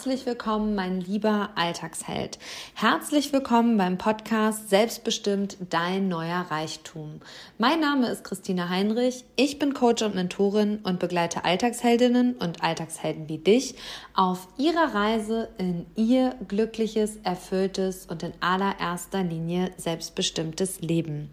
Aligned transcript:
herzlich 0.00 0.24
willkommen, 0.24 0.74
mein 0.74 1.02
lieber 1.02 1.50
Alltagsheld. 1.56 2.38
Herzlich 2.72 3.34
willkommen 3.34 3.76
beim 3.76 3.98
Podcast 3.98 4.70
Selbstbestimmt 4.70 5.58
dein 5.68 6.08
neuer 6.08 6.46
Reichtum. 6.48 7.20
Mein 7.58 7.80
Name 7.80 8.08
ist 8.08 8.24
Christina 8.24 8.70
Heinrich, 8.70 9.26
ich 9.36 9.58
bin 9.58 9.74
Coach 9.74 10.00
und 10.00 10.14
Mentorin 10.14 10.78
und 10.84 11.00
begleite 11.00 11.44
Alltagsheldinnen 11.44 12.36
und 12.36 12.62
Alltagshelden 12.62 13.28
wie 13.28 13.36
dich 13.36 13.74
auf 14.14 14.48
ihrer 14.56 14.94
Reise 14.94 15.50
in 15.58 15.84
ihr 15.96 16.34
glückliches, 16.48 17.18
erfülltes 17.22 18.06
und 18.06 18.22
in 18.22 18.32
allererster 18.40 19.22
Linie 19.22 19.70
selbstbestimmtes 19.76 20.80
Leben. 20.80 21.28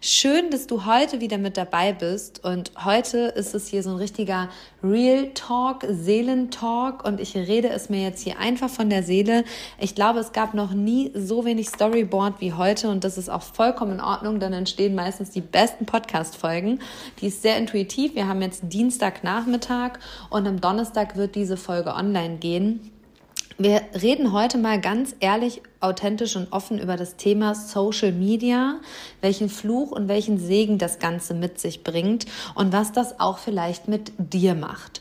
Schön, 0.00 0.50
dass 0.50 0.68
du 0.68 0.86
heute 0.86 1.20
wieder 1.20 1.38
mit 1.38 1.56
dabei 1.56 1.92
bist 1.92 2.44
und 2.44 2.70
heute 2.84 3.18
ist 3.18 3.52
es 3.56 3.66
hier 3.66 3.82
so 3.82 3.90
ein 3.90 3.96
richtiger 3.96 4.48
Real 4.80 5.32
Talk, 5.34 5.84
Seelentalk 5.88 7.04
und 7.04 7.18
ich 7.18 7.34
rede 7.34 7.68
es 7.68 7.88
mir 7.88 8.02
jetzt 8.02 8.11
hier 8.20 8.38
einfach 8.38 8.68
von 8.68 8.90
der 8.90 9.02
Seele. 9.02 9.44
Ich 9.78 9.94
glaube, 9.94 10.18
es 10.18 10.32
gab 10.32 10.54
noch 10.54 10.72
nie 10.72 11.10
so 11.14 11.44
wenig 11.44 11.68
Storyboard 11.68 12.40
wie 12.40 12.52
heute 12.52 12.90
und 12.90 13.04
das 13.04 13.16
ist 13.16 13.30
auch 13.30 13.42
vollkommen 13.42 13.92
in 13.92 14.00
Ordnung, 14.00 14.40
dann 14.40 14.52
entstehen 14.52 14.94
meistens 14.94 15.30
die 15.30 15.40
besten 15.40 15.86
Podcast-Folgen. 15.86 16.80
Die 17.20 17.28
ist 17.28 17.42
sehr 17.42 17.56
intuitiv. 17.56 18.14
Wir 18.14 18.28
haben 18.28 18.42
jetzt 18.42 18.64
Dienstagnachmittag 18.64 19.92
und 20.30 20.46
am 20.46 20.60
Donnerstag 20.60 21.16
wird 21.16 21.34
diese 21.34 21.56
Folge 21.56 21.94
online 21.94 22.36
gehen. 22.36 22.92
Wir 23.58 23.82
reden 24.00 24.32
heute 24.32 24.58
mal 24.58 24.80
ganz 24.80 25.14
ehrlich, 25.20 25.62
authentisch 25.78 26.36
und 26.36 26.52
offen 26.52 26.78
über 26.78 26.96
das 26.96 27.16
Thema 27.16 27.54
Social 27.54 28.10
Media, 28.10 28.80
welchen 29.20 29.48
Fluch 29.48 29.92
und 29.92 30.08
welchen 30.08 30.38
Segen 30.38 30.78
das 30.78 30.98
Ganze 30.98 31.32
mit 31.34 31.60
sich 31.60 31.84
bringt 31.84 32.26
und 32.54 32.72
was 32.72 32.92
das 32.92 33.20
auch 33.20 33.38
vielleicht 33.38 33.88
mit 33.88 34.12
dir 34.18 34.54
macht. 34.54 35.00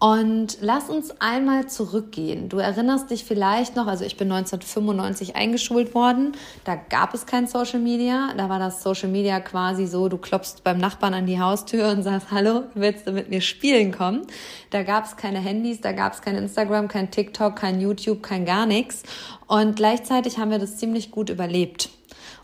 Und 0.00 0.56
lass 0.62 0.88
uns 0.88 1.12
einmal 1.20 1.66
zurückgehen. 1.66 2.48
Du 2.48 2.56
erinnerst 2.56 3.10
dich 3.10 3.22
vielleicht 3.22 3.76
noch, 3.76 3.86
also 3.86 4.02
ich 4.02 4.16
bin 4.16 4.32
1995 4.32 5.36
eingeschult 5.36 5.94
worden. 5.94 6.32
Da 6.64 6.74
gab 6.74 7.12
es 7.12 7.26
kein 7.26 7.46
Social 7.46 7.80
Media. 7.80 8.32
Da 8.34 8.48
war 8.48 8.58
das 8.58 8.82
Social 8.82 9.10
Media 9.10 9.40
quasi 9.40 9.86
so, 9.86 10.08
du 10.08 10.16
klopfst 10.16 10.64
beim 10.64 10.78
Nachbarn 10.78 11.12
an 11.12 11.26
die 11.26 11.38
Haustür 11.38 11.90
und 11.90 12.02
sagst, 12.02 12.30
hallo, 12.30 12.62
willst 12.72 13.06
du 13.06 13.12
mit 13.12 13.28
mir 13.28 13.42
spielen 13.42 13.92
kommen? 13.92 14.22
Da 14.70 14.84
gab 14.84 15.04
es 15.04 15.18
keine 15.18 15.38
Handys, 15.38 15.82
da 15.82 15.92
gab 15.92 16.14
es 16.14 16.22
kein 16.22 16.34
Instagram, 16.34 16.88
kein 16.88 17.10
TikTok, 17.10 17.56
kein 17.56 17.78
YouTube, 17.78 18.22
kein 18.22 18.46
gar 18.46 18.64
nichts. 18.64 19.02
Und 19.48 19.76
gleichzeitig 19.76 20.38
haben 20.38 20.50
wir 20.50 20.58
das 20.58 20.78
ziemlich 20.78 21.10
gut 21.10 21.28
überlebt. 21.28 21.90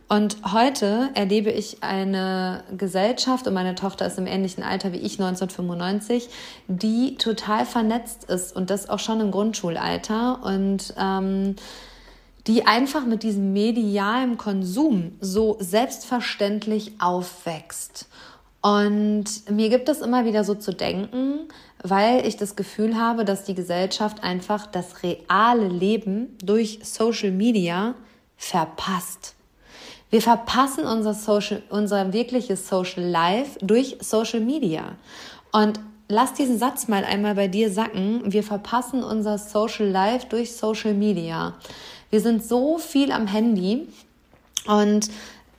Und 0.09 0.37
heute 0.53 1.11
erlebe 1.15 1.51
ich 1.51 1.83
eine 1.83 2.63
Gesellschaft, 2.77 3.48
und 3.48 3.55
meine 3.55 3.75
Tochter 3.75 4.07
ist 4.07 4.19
im 4.19 4.29
ähnlichen 4.29 4.63
Alter 4.63 4.92
wie 4.92 4.98
ich, 4.98 5.20
1995, 5.20 6.29
die 6.69 7.17
total 7.17 7.67
vernetzt 7.67 8.25
ist 8.25 8.55
und 8.55 8.70
das 8.70 8.89
auch 8.89 9.01
schon 9.01 9.20
im 9.20 9.33
Grundschulalter 9.33 10.45
und 10.45 10.95
ähm, 10.97 11.57
die 12.47 12.67
einfach 12.67 13.05
mit 13.05 13.25
diesem 13.25 13.53
medialen 13.53 14.39
Konsum 14.39 15.17
so 15.20 15.57
selbstverständlich 15.58 16.92
aufwächst. 17.01 18.09
Und 18.63 19.51
mir 19.51 19.69
gibt 19.69 19.89
es 19.89 20.01
immer 20.01 20.25
wieder 20.25 20.45
so 20.45 20.55
zu 20.55 20.73
denken, 20.73 21.48
weil 21.83 22.25
ich 22.27 22.36
das 22.36 22.55
Gefühl 22.55 22.97
habe, 22.97 23.25
dass 23.25 23.45
die 23.45 23.55
Gesellschaft 23.55 24.23
einfach 24.23 24.67
das 24.67 25.03
reale 25.03 25.67
Leben 25.67 26.36
durch 26.42 26.80
Social 26.83 27.33
Media 27.33 27.95
verpasst. 28.36 29.36
Wir 30.11 30.22
verpassen 30.22 30.84
unser 30.84 31.14
Social, 31.14 31.62
unser 31.68 32.12
wirkliches 32.12 32.68
Social 32.68 33.05
Life 33.05 33.58
durch 33.61 33.96
Social 34.00 34.40
Media. 34.40 34.96
Und 35.52 35.80
lass 36.08 36.33
diesen 36.33 36.58
Satz 36.58 36.89
mal 36.89 37.05
einmal 37.05 37.34
bei 37.34 37.48
dir 37.48 37.70
sacken. 37.70 38.33
Wir 38.33 38.42
verpassen 38.42 39.02
unser 39.02 39.39
Social 39.39 39.86
Life 39.86 40.27
durch 40.28 40.56
Social 40.56 40.94
Media. 40.94 41.55
Wir 42.11 42.20
sind 42.20 42.44
so 42.44 42.78
viel 42.78 43.11
am 43.11 43.27
Handy 43.27 43.89
und 44.67 45.11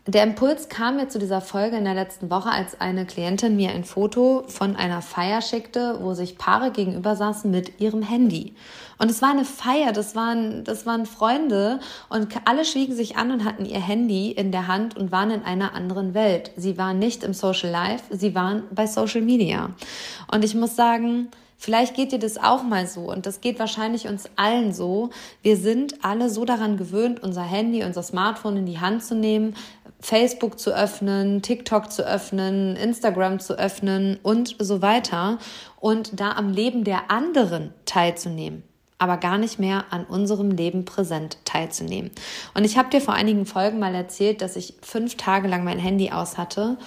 der 0.07 0.23
Impuls 0.23 0.69
kam 0.69 0.95
mir 0.95 1.09
zu 1.09 1.19
dieser 1.19 1.41
Folge 1.41 1.75
in 1.75 1.83
der 1.83 1.93
letzten 1.93 2.29
Woche, 2.29 2.49
als 2.49 2.79
eine 2.79 3.05
Klientin 3.05 3.57
mir 3.57 3.71
ein 3.71 3.83
Foto 3.83 4.45
von 4.47 4.77
einer 4.77 5.01
Feier 5.01 5.41
schickte, 5.41 5.99
wo 6.01 6.13
sich 6.13 6.37
Paare 6.37 6.71
gegenüber 6.71 7.17
saßen 7.17 7.51
mit 7.51 7.81
ihrem 7.81 8.01
Handy. 8.01 8.55
Und 8.97 9.11
es 9.11 9.21
war 9.21 9.31
eine 9.31 9.43
Feier, 9.43 9.91
das 9.91 10.15
waren, 10.15 10.63
das 10.63 10.85
waren 10.85 11.05
Freunde 11.05 11.81
und 12.07 12.29
alle 12.45 12.63
schwiegen 12.63 12.95
sich 12.95 13.17
an 13.17 13.31
und 13.31 13.43
hatten 13.43 13.65
ihr 13.65 13.81
Handy 13.81 14.31
in 14.31 14.53
der 14.53 14.67
Hand 14.67 14.95
und 14.95 15.11
waren 15.11 15.29
in 15.29 15.43
einer 15.43 15.73
anderen 15.73 16.13
Welt. 16.13 16.51
Sie 16.55 16.77
waren 16.77 16.99
nicht 16.99 17.23
im 17.23 17.33
Social 17.33 17.69
Life, 17.69 18.05
sie 18.09 18.33
waren 18.33 18.63
bei 18.71 18.87
Social 18.87 19.21
Media. 19.21 19.71
Und 20.31 20.45
ich 20.45 20.55
muss 20.55 20.77
sagen, 20.77 21.27
Vielleicht 21.59 21.95
geht 21.95 22.11
dir 22.11 22.19
das 22.19 22.37
auch 22.37 22.61
mal 22.61 22.85
so 22.85 23.11
und 23.11 23.25
das 23.25 23.41
geht 23.41 23.57
wahrscheinlich 23.57 24.07
uns 24.07 24.29
allen 24.35 24.73
so. 24.73 25.09
Wir 25.41 25.57
sind 25.57 26.05
alle 26.05 26.29
so 26.29 26.45
daran 26.45 26.77
gewöhnt, 26.77 27.23
unser 27.23 27.41
Handy, 27.41 27.83
unser 27.83 28.03
Smartphone 28.03 28.57
in 28.57 28.65
die 28.67 28.79
Hand 28.79 29.03
zu 29.03 29.15
nehmen, 29.15 29.55
Facebook 29.99 30.59
zu 30.59 30.75
öffnen, 30.75 31.41
TikTok 31.41 31.91
zu 31.91 32.07
öffnen, 32.07 32.75
Instagram 32.75 33.39
zu 33.39 33.57
öffnen 33.57 34.19
und 34.21 34.55
so 34.59 34.81
weiter 34.81 35.39
und 35.79 36.19
da 36.19 36.33
am 36.33 36.51
Leben 36.51 36.83
der 36.83 37.09
anderen 37.09 37.73
teilzunehmen 37.85 38.63
aber 38.99 39.17
gar 39.17 39.37
nicht 39.37 39.59
mehr 39.59 39.85
an 39.91 40.05
unserem 40.05 40.51
Leben 40.51 40.85
präsent 40.85 41.37
teilzunehmen. 41.45 42.11
Und 42.53 42.63
ich 42.63 42.77
habe 42.77 42.89
dir 42.89 43.01
vor 43.01 43.13
einigen 43.13 43.45
Folgen 43.45 43.79
mal 43.79 43.93
erzählt, 43.93 44.41
dass 44.41 44.55
ich 44.55 44.75
fünf 44.81 45.15
Tage 45.15 45.47
lang 45.47 45.63
mein 45.63 45.79
Handy 45.79 46.11
aus 46.11 46.37
hatte. 46.37 46.77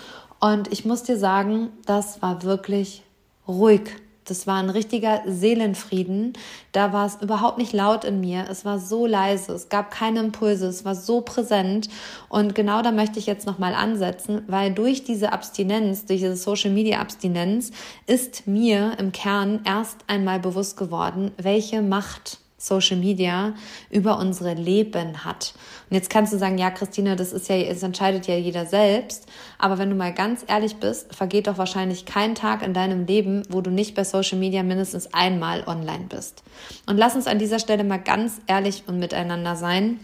Und 0.41 0.73
ich 0.73 0.85
muss 0.85 1.03
dir 1.03 1.17
sagen, 1.17 1.71
das 1.87 2.21
war 2.23 2.43
wirklich 2.43 3.03
ruhig 3.47 3.91
das 4.31 4.47
war 4.47 4.57
ein 4.57 4.71
richtiger 4.71 5.23
Seelenfrieden. 5.27 6.35
Da 6.73 6.93
war 6.93 7.07
es 7.07 7.17
überhaupt 7.21 7.59
nicht 7.59 7.73
laut 7.73 8.05
in 8.05 8.21
mir. 8.21 8.47
Es 8.49 8.65
war 8.65 8.79
so 8.79 9.07
leise. 9.07 9.53
Es 9.53 9.69
gab 9.69 9.91
keine 9.91 10.21
Impulse. 10.21 10.69
Es 10.69 10.85
war 10.85 10.95
so 10.95 11.21
präsent. 11.21 11.89
Und 12.29 12.55
genau 12.55 12.81
da 12.83 12.93
möchte 12.93 13.19
ich 13.19 13.27
jetzt 13.27 13.47
nochmal 13.47 13.75
ansetzen, 13.75 14.43
weil 14.47 14.73
durch 14.73 15.05
diese 15.05 15.33
Abstinenz, 15.33 16.07
durch 16.07 16.21
diese 16.21 16.37
Social 16.37 16.71
Media 16.71 17.01
Abstinenz 17.01 17.73
ist 18.07 18.47
mir 18.47 18.93
im 18.99 19.13
Kern 19.13 19.61
erst 19.65 19.99
einmal 20.07 20.39
bewusst 20.39 20.77
geworden, 20.77 21.33
welche 21.37 21.83
Macht 21.83 22.39
Social 22.61 22.99
Media 22.99 23.55
über 23.91 24.19
unsere 24.19 24.53
Leben 24.53 25.25
hat. 25.25 25.55
Und 25.89 25.97
jetzt 25.97 26.11
kannst 26.11 26.33
du 26.33 26.39
sagen, 26.39 26.59
ja, 26.59 26.71
Christina, 26.71 27.17
das 27.17 27.33
ist 27.33 27.49
ja, 27.49 27.57
es 27.57 27.83
entscheidet 27.83 28.27
ja 28.27 28.37
jeder 28.37 28.67
selbst. 28.67 29.27
Aber 29.59 29.79
wenn 29.79 29.89
du 29.89 29.97
mal 29.97 30.13
ganz 30.13 30.45
ehrlich 30.47 30.77
bist, 30.77 31.15
vergeht 31.15 31.47
doch 31.47 31.57
wahrscheinlich 31.57 32.05
kein 32.05 32.35
Tag 32.35 32.63
in 32.63 32.75
deinem 32.75 33.07
Leben, 33.07 33.43
wo 33.49 33.63
du 33.63 33.71
nicht 33.71 33.95
bei 33.95 34.05
Social 34.05 34.39
Media 34.39 34.63
mindestens 34.63 35.13
einmal 35.15 35.65
online 35.67 36.05
bist. 36.09 36.43
Und 36.87 36.99
lass 36.99 37.15
uns 37.15 37.27
an 37.27 37.39
dieser 37.39 37.59
Stelle 37.59 37.83
mal 37.83 37.99
ganz 37.99 38.43
ehrlich 38.47 38.85
und 38.87 38.99
miteinander 38.99 39.57
sein. 39.57 39.99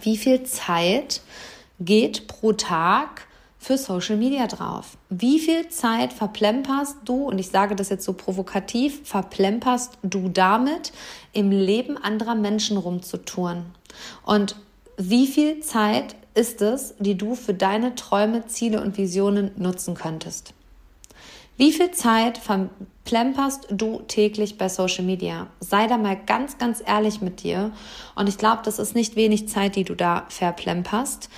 Wie 0.00 0.16
viel 0.16 0.44
Zeit 0.44 1.20
geht 1.78 2.26
pro 2.26 2.54
Tag 2.54 3.25
für 3.66 3.76
Social 3.76 4.16
Media 4.16 4.46
drauf? 4.46 4.96
Wie 5.08 5.40
viel 5.40 5.66
Zeit 5.70 6.12
verplemperst 6.12 6.98
du, 7.04 7.24
und 7.24 7.40
ich 7.40 7.48
sage 7.48 7.74
das 7.74 7.88
jetzt 7.88 8.04
so 8.04 8.12
provokativ, 8.12 9.00
verplemperst 9.02 9.98
du 10.04 10.28
damit, 10.28 10.92
im 11.32 11.50
Leben 11.50 11.96
anderer 11.96 12.36
Menschen 12.36 12.76
rumzutouren? 12.76 13.64
Und 14.24 14.54
wie 14.98 15.26
viel 15.26 15.58
Zeit 15.60 16.14
ist 16.34 16.62
es, 16.62 16.94
die 17.00 17.18
du 17.18 17.34
für 17.34 17.54
deine 17.54 17.96
Träume, 17.96 18.46
Ziele 18.46 18.80
und 18.80 18.98
Visionen 18.98 19.50
nutzen 19.56 19.94
könntest? 19.94 20.54
Wie 21.56 21.72
viel 21.72 21.90
Zeit 21.90 22.38
verplemperst 22.38 23.66
du 23.70 24.02
täglich 24.06 24.58
bei 24.58 24.68
Social 24.68 25.04
Media? 25.04 25.48
Sei 25.58 25.88
da 25.88 25.98
mal 25.98 26.16
ganz, 26.16 26.58
ganz 26.58 26.82
ehrlich 26.86 27.20
mit 27.20 27.42
dir. 27.42 27.72
Und 28.14 28.28
ich 28.28 28.38
glaube, 28.38 28.60
das 28.64 28.78
ist 28.78 28.94
nicht 28.94 29.16
wenig 29.16 29.48
Zeit, 29.48 29.74
die 29.74 29.84
du 29.84 29.96
da 29.96 30.26
verplemperst. 30.28 31.30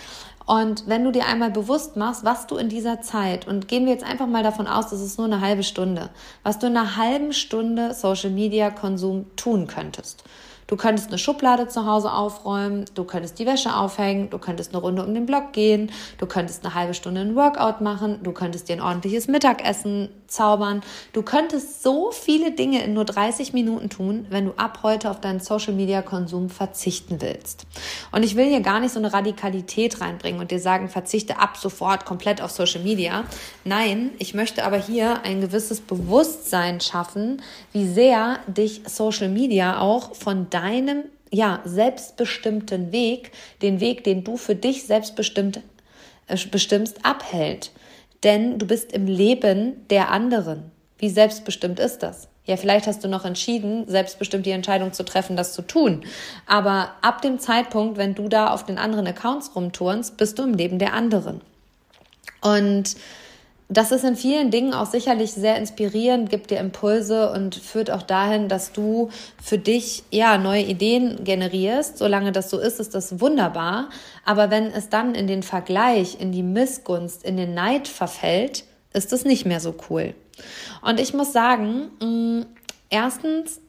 Und 0.48 0.84
wenn 0.86 1.04
du 1.04 1.12
dir 1.12 1.26
einmal 1.26 1.50
bewusst 1.50 1.96
machst, 1.96 2.24
was 2.24 2.46
du 2.46 2.56
in 2.56 2.70
dieser 2.70 3.02
Zeit, 3.02 3.46
und 3.46 3.68
gehen 3.68 3.84
wir 3.84 3.92
jetzt 3.92 4.04
einfach 4.04 4.26
mal 4.26 4.42
davon 4.42 4.66
aus, 4.66 4.88
das 4.88 5.02
ist 5.02 5.18
nur 5.18 5.26
eine 5.26 5.42
halbe 5.42 5.62
Stunde, 5.62 6.08
was 6.42 6.58
du 6.58 6.68
in 6.68 6.76
einer 6.76 6.96
halben 6.96 7.34
Stunde 7.34 7.92
Social 7.92 8.30
Media 8.30 8.70
Konsum 8.70 9.26
tun 9.36 9.66
könntest. 9.66 10.24
Du 10.66 10.76
könntest 10.76 11.08
eine 11.08 11.18
Schublade 11.18 11.68
zu 11.68 11.84
Hause 11.84 12.12
aufräumen, 12.12 12.86
du 12.94 13.04
könntest 13.04 13.38
die 13.38 13.44
Wäsche 13.44 13.76
aufhängen, 13.76 14.30
du 14.30 14.38
könntest 14.38 14.72
eine 14.72 14.80
Runde 14.82 15.04
um 15.04 15.12
den 15.12 15.26
Block 15.26 15.52
gehen, 15.52 15.90
du 16.16 16.24
könntest 16.24 16.64
eine 16.64 16.74
halbe 16.74 16.94
Stunde 16.94 17.20
ein 17.20 17.36
Workout 17.36 17.82
machen, 17.82 18.20
du 18.22 18.32
könntest 18.32 18.70
dir 18.70 18.76
ein 18.76 18.82
ordentliches 18.82 19.28
Mittagessen 19.28 20.08
zaubern. 20.28 20.82
Du 21.12 21.22
könntest 21.22 21.82
so 21.82 22.10
viele 22.10 22.52
Dinge 22.52 22.82
in 22.82 22.94
nur 22.94 23.04
30 23.04 23.52
Minuten 23.52 23.88
tun, 23.88 24.26
wenn 24.30 24.46
du 24.46 24.52
ab 24.56 24.80
heute 24.82 25.10
auf 25.10 25.20
deinen 25.20 25.40
Social 25.40 25.74
Media 25.74 26.02
Konsum 26.02 26.50
verzichten 26.50 27.20
willst. 27.20 27.66
Und 28.12 28.22
ich 28.22 28.36
will 28.36 28.46
hier 28.46 28.60
gar 28.60 28.80
nicht 28.80 28.92
so 28.92 28.98
eine 28.98 29.12
Radikalität 29.12 30.00
reinbringen 30.00 30.40
und 30.40 30.50
dir 30.50 30.60
sagen, 30.60 30.88
verzichte 30.88 31.38
ab 31.38 31.56
sofort 31.56 32.04
komplett 32.04 32.40
auf 32.40 32.50
Social 32.50 32.82
Media. 32.82 33.24
Nein, 33.64 34.10
ich 34.18 34.34
möchte 34.34 34.64
aber 34.64 34.78
hier 34.78 35.22
ein 35.22 35.40
gewisses 35.40 35.80
Bewusstsein 35.80 36.80
schaffen, 36.80 37.42
wie 37.72 37.88
sehr 37.88 38.38
dich 38.46 38.82
Social 38.86 39.28
Media 39.28 39.80
auch 39.80 40.14
von 40.14 40.50
deinem 40.50 41.04
ja, 41.30 41.60
selbstbestimmten 41.64 42.92
Weg, 42.92 43.32
den 43.62 43.80
Weg, 43.80 44.04
den 44.04 44.24
du 44.24 44.36
für 44.36 44.54
dich 44.54 44.84
selbstbestimmt 44.84 45.60
äh, 46.26 46.36
bestimmst, 46.50 47.04
abhält. 47.04 47.72
Denn 48.24 48.58
du 48.58 48.66
bist 48.66 48.92
im 48.92 49.06
Leben 49.06 49.86
der 49.88 50.10
anderen. 50.10 50.70
Wie 50.98 51.08
selbstbestimmt 51.08 51.78
ist 51.78 52.02
das? 52.02 52.28
Ja, 52.44 52.56
vielleicht 52.56 52.86
hast 52.86 53.04
du 53.04 53.08
noch 53.08 53.26
entschieden, 53.26 53.86
selbstbestimmt 53.86 54.46
die 54.46 54.52
Entscheidung 54.52 54.94
zu 54.94 55.04
treffen, 55.04 55.36
das 55.36 55.52
zu 55.52 55.62
tun. 55.62 56.04
Aber 56.46 56.92
ab 57.02 57.20
dem 57.20 57.38
Zeitpunkt, 57.38 57.98
wenn 57.98 58.14
du 58.14 58.28
da 58.28 58.50
auf 58.52 58.64
den 58.64 58.78
anderen 58.78 59.06
Accounts 59.06 59.54
rumturnst, 59.54 60.16
bist 60.16 60.38
du 60.38 60.44
im 60.44 60.54
Leben 60.54 60.78
der 60.78 60.94
anderen. 60.94 61.42
Und 62.40 62.96
das 63.70 63.92
ist 63.92 64.02
in 64.02 64.16
vielen 64.16 64.50
Dingen 64.50 64.72
auch 64.72 64.86
sicherlich 64.86 65.32
sehr 65.32 65.56
inspirierend, 65.56 66.30
gibt 66.30 66.50
dir 66.50 66.58
Impulse 66.58 67.30
und 67.30 67.54
führt 67.54 67.90
auch 67.90 68.02
dahin, 68.02 68.48
dass 68.48 68.72
du 68.72 69.10
für 69.42 69.58
dich 69.58 70.04
ja 70.10 70.38
neue 70.38 70.62
Ideen 70.62 71.22
generierst. 71.22 71.98
Solange 71.98 72.32
das 72.32 72.48
so 72.48 72.58
ist, 72.58 72.80
ist 72.80 72.94
das 72.94 73.20
wunderbar. 73.20 73.90
Aber 74.24 74.50
wenn 74.50 74.68
es 74.68 74.88
dann 74.88 75.14
in 75.14 75.26
den 75.26 75.42
Vergleich, 75.42 76.18
in 76.18 76.32
die 76.32 76.42
Missgunst, 76.42 77.22
in 77.24 77.36
den 77.36 77.52
Neid 77.52 77.88
verfällt, 77.88 78.64
ist 78.94 79.12
es 79.12 79.26
nicht 79.26 79.44
mehr 79.44 79.60
so 79.60 79.74
cool. 79.90 80.14
Und 80.80 80.98
ich 80.98 81.12
muss 81.12 81.34
sagen, 81.34 81.90
mh, 82.00 82.06
mm, 82.06 82.46
erstens, 82.88 83.60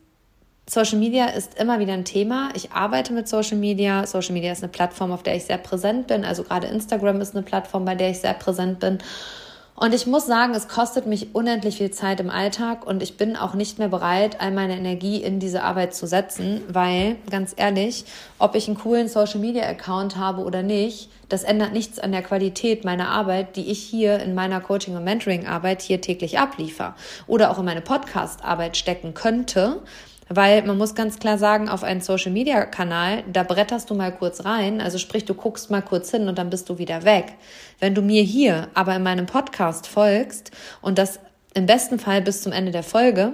Social 0.69 0.99
Media 0.99 1.25
ist 1.25 1.59
immer 1.59 1.79
wieder 1.79 1.93
ein 1.93 2.05
Thema. 2.05 2.49
Ich 2.53 2.71
arbeite 2.71 3.11
mit 3.11 3.27
Social 3.27 3.57
Media. 3.57 4.05
Social 4.05 4.33
Media 4.33 4.51
ist 4.51 4.63
eine 4.63 4.71
Plattform, 4.71 5.11
auf 5.11 5.23
der 5.23 5.35
ich 5.35 5.45
sehr 5.45 5.57
präsent 5.57 6.07
bin. 6.07 6.23
Also 6.23 6.43
gerade 6.43 6.67
Instagram 6.67 7.19
ist 7.21 7.35
eine 7.35 7.43
Plattform, 7.43 7.85
bei 7.85 7.95
der 7.95 8.11
ich 8.11 8.19
sehr 8.19 8.35
präsent 8.35 8.79
bin. 8.79 8.99
Und 9.79 9.93
ich 9.93 10.05
muss 10.05 10.25
sagen, 10.25 10.53
es 10.55 10.67
kostet 10.67 11.05
mich 11.05 11.33
unendlich 11.33 11.77
viel 11.77 11.89
Zeit 11.91 12.19
im 12.19 12.29
Alltag 12.29 12.85
und 12.85 13.01
ich 13.01 13.15
bin 13.15 13.37
auch 13.37 13.53
nicht 13.53 13.79
mehr 13.79 13.87
bereit, 13.87 14.41
all 14.41 14.51
meine 14.51 14.75
Energie 14.75 15.23
in 15.23 15.39
diese 15.39 15.63
Arbeit 15.63 15.93
zu 15.93 16.05
setzen, 16.05 16.61
weil, 16.67 17.15
ganz 17.31 17.53
ehrlich, 17.55 18.03
ob 18.39 18.55
ich 18.55 18.67
einen 18.67 18.77
coolen 18.77 19.07
Social 19.07 19.39
Media 19.39 19.63
Account 19.63 20.17
habe 20.17 20.43
oder 20.43 20.63
nicht, 20.63 21.09
das 21.29 21.43
ändert 21.43 21.71
nichts 21.71 21.97
an 21.97 22.11
der 22.11 22.23
Qualität 22.23 22.83
meiner 22.83 23.07
Arbeit, 23.07 23.55
die 23.55 23.71
ich 23.71 23.79
hier 23.79 24.19
in 24.19 24.35
meiner 24.35 24.59
Coaching- 24.59 24.97
und 24.97 25.05
Mentoring-Arbeit 25.05 25.81
hier 25.81 26.01
täglich 26.01 26.39
abliefer 26.39 26.93
oder 27.25 27.49
auch 27.49 27.59
in 27.59 27.63
meine 27.65 27.79
Podcast-Arbeit 27.79 28.75
stecken 28.75 29.13
könnte, 29.13 29.81
weil 30.29 30.63
man 30.63 30.77
muss 30.77 30.95
ganz 30.95 31.19
klar 31.19 31.37
sagen, 31.37 31.67
auf 31.69 31.83
einen 31.83 32.01
Social 32.01 32.31
Media 32.31 32.65
Kanal, 32.65 33.23
da 33.31 33.43
bretterst 33.43 33.89
du 33.89 33.95
mal 33.95 34.11
kurz 34.11 34.45
rein, 34.45 34.79
also 34.79 34.97
sprich, 34.97 35.25
du 35.25 35.33
guckst 35.33 35.71
mal 35.71 35.81
kurz 35.81 36.11
hin 36.11 36.27
und 36.27 36.37
dann 36.37 36.49
bist 36.49 36.69
du 36.69 36.77
wieder 36.77 37.03
weg. 37.03 37.33
Wenn 37.79 37.95
du 37.95 38.01
mir 38.01 38.21
hier 38.21 38.67
aber 38.75 38.95
in 38.95 39.03
meinem 39.03 39.25
Podcast 39.25 39.87
folgst 39.87 40.51
und 40.81 40.97
das 40.97 41.19
im 41.55 41.65
besten 41.65 41.99
Fall 41.99 42.21
bis 42.21 42.43
zum 42.43 42.51
Ende 42.51 42.71
der 42.71 42.83
Folge, 42.83 43.33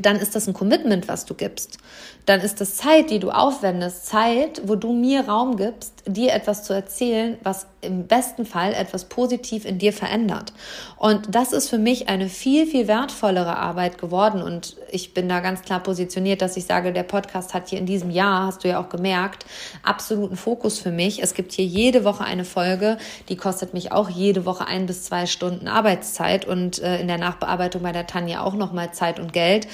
dann 0.00 0.16
ist 0.16 0.34
das 0.34 0.46
ein 0.46 0.54
Commitment, 0.54 1.08
was 1.08 1.26
du 1.26 1.34
gibst. 1.34 1.78
Dann 2.26 2.40
ist 2.40 2.60
das 2.60 2.76
Zeit, 2.76 3.10
die 3.10 3.18
du 3.18 3.30
aufwendest, 3.30 4.06
Zeit, 4.06 4.62
wo 4.64 4.74
du 4.74 4.92
mir 4.92 5.28
Raum 5.28 5.56
gibst, 5.56 6.02
dir 6.06 6.32
etwas 6.32 6.64
zu 6.64 6.72
erzählen, 6.72 7.38
was 7.42 7.66
im 7.82 8.06
besten 8.06 8.44
Fall 8.44 8.74
etwas 8.74 9.06
positiv 9.06 9.64
in 9.64 9.78
dir 9.78 9.92
verändert. 9.92 10.52
Und 10.96 11.34
das 11.34 11.52
ist 11.52 11.68
für 11.68 11.78
mich 11.78 12.08
eine 12.08 12.28
viel, 12.28 12.66
viel 12.66 12.88
wertvollere 12.88 13.56
Arbeit 13.56 13.98
geworden. 13.98 14.42
Und 14.42 14.76
ich 14.90 15.14
bin 15.14 15.28
da 15.28 15.40
ganz 15.40 15.62
klar 15.62 15.80
positioniert, 15.80 16.42
dass 16.42 16.56
ich 16.56 16.66
sage, 16.66 16.92
der 16.92 17.02
Podcast 17.04 17.54
hat 17.54 17.68
hier 17.68 17.78
in 17.78 17.86
diesem 17.86 18.10
Jahr, 18.10 18.46
hast 18.46 18.64
du 18.64 18.68
ja 18.68 18.80
auch 18.80 18.88
gemerkt, 18.88 19.46
absoluten 19.82 20.36
Fokus 20.36 20.78
für 20.78 20.90
mich. 20.90 21.22
Es 21.22 21.34
gibt 21.34 21.52
hier 21.52 21.64
jede 21.64 22.04
Woche 22.04 22.24
eine 22.24 22.44
Folge, 22.44 22.98
die 23.28 23.36
kostet 23.36 23.72
mich 23.72 23.92
auch 23.92 24.10
jede 24.10 24.44
Woche 24.44 24.66
ein 24.66 24.86
bis 24.86 25.04
zwei 25.04 25.26
Stunden 25.26 25.68
Arbeitszeit 25.68 26.44
und 26.44 26.80
äh, 26.80 27.00
in 27.00 27.08
der 27.08 27.18
Nachbearbeitung 27.18 27.82
bei 27.82 27.92
der 27.92 28.06
Tanja 28.06 28.42
auch 28.42 28.54
nochmal 28.54 28.92
Zeit 28.92 29.18
und 29.18 29.32
Geld, 29.32 29.68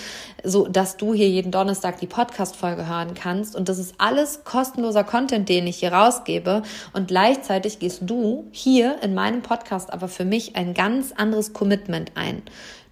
so 0.45 0.67
dass 0.69 0.97
du 0.97 1.13
hier 1.13 1.29
jeden 1.29 1.51
Donnerstag 1.51 1.99
die 1.99 2.07
Podcast-Folge 2.07 2.87
hören 2.89 3.15
kannst. 3.15 3.57
Und 3.57 3.69
das 3.69 3.79
ist 3.79 3.95
alles 3.99 4.45
kostenloser 4.45 5.05
Content, 5.05 5.49
den 5.49 5.67
ich 5.67 5.79
hier 5.79 5.93
rausgebe. 5.93 6.63
Und 6.93 7.09
gleichzeitig 7.09 7.79
gehst 7.79 7.96
du 8.03 8.47
hier 8.51 9.03
in 9.03 9.15
meinem 9.15 9.43
Podcast 9.43 9.93
aber 9.93 10.09
für 10.09 10.25
mich 10.25 10.57
ein 10.57 10.75
ganz 10.75 11.13
anderes 11.13 11.53
Commitment 11.53 12.13
ein. 12.15 12.43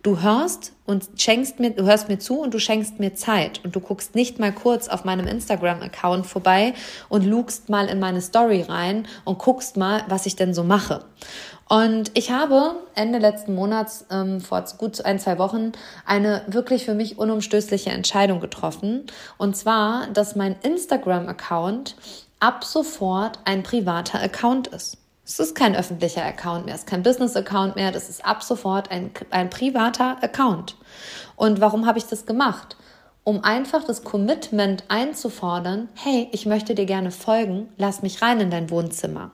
Du 0.03 0.21
hörst 0.21 0.73
und 0.85 1.09
schenkst 1.17 1.61
mir, 1.61 1.71
du 1.71 1.85
hörst 1.85 2.11
mir 2.11 2.19
zu 2.19 2.41
und 2.41 2.53
du 2.53 2.59
schenkst 2.59 3.01
mir 3.01 3.15
Zeit 3.15 3.63
und 3.65 3.75
du 3.75 3.81
guckst 3.81 4.15
nicht 4.15 4.39
mal 4.39 4.53
kurz 4.53 4.89
auf 4.89 5.05
meinem 5.05 5.27
Instagram-Account 5.27 6.27
vorbei 6.27 6.75
und 7.09 7.25
lugst 7.25 7.71
mal 7.71 7.89
in 7.89 8.01
meine 8.01 8.21
Story 8.21 8.61
rein 8.61 9.07
und 9.25 9.39
guckst 9.39 9.79
mal, 9.79 10.05
was 10.09 10.27
ich 10.27 10.37
denn 10.37 10.53
so 10.53 10.63
mache. 10.63 11.07
Und 11.69 12.11
ich 12.13 12.31
habe 12.31 12.77
Ende 12.95 13.19
letzten 13.19 13.55
Monats, 13.55 14.05
ähm, 14.11 14.41
vor 14.41 14.63
gut 14.77 15.03
ein, 15.05 15.19
zwei 15.19 15.39
Wochen, 15.39 15.73
eine 16.05 16.43
wirklich 16.47 16.85
für 16.85 16.95
mich 16.95 17.19
unumstößliche 17.19 17.91
Entscheidung 17.91 18.41
getroffen. 18.41 19.07
Und 19.39 19.57
zwar, 19.57 20.09
dass 20.09 20.37
mein 20.37 20.57
Instagram-Account 20.63 21.97
ab 22.45 22.63
sofort 22.63 23.39
ein 23.47 23.63
privater 23.63 24.21
Account 24.21 24.67
ist. 24.67 24.99
Es 25.25 25.41
ist 25.41 25.55
kein 25.55 25.75
öffentlicher 25.75 26.23
Account 26.23 26.67
mehr, 26.67 26.75
es 26.75 26.83
ist 26.83 26.87
kein 26.87 27.03
Business-Account 27.03 27.75
mehr, 27.75 27.91
das 27.91 28.11
ist 28.11 28.23
ab 28.23 28.43
sofort 28.43 28.91
ein, 28.91 29.13
ein 29.31 29.49
privater 29.49 30.23
Account. 30.23 30.77
Und 31.37 31.63
warum 31.63 31.87
habe 31.87 31.97
ich 31.97 32.05
das 32.05 32.27
gemacht? 32.27 32.77
Um 33.27 33.43
einfach 33.43 33.85
das 33.85 34.05
Commitment 34.05 34.85
einzufordern, 34.89 35.89
hey, 35.95 36.29
ich 36.33 36.45
möchte 36.45 36.75
dir 36.75 36.85
gerne 36.85 37.11
folgen, 37.11 37.71
lass 37.79 38.03
mich 38.03 38.21
rein 38.21 38.39
in 38.41 38.51
dein 38.51 38.69
Wohnzimmer. 38.69 39.31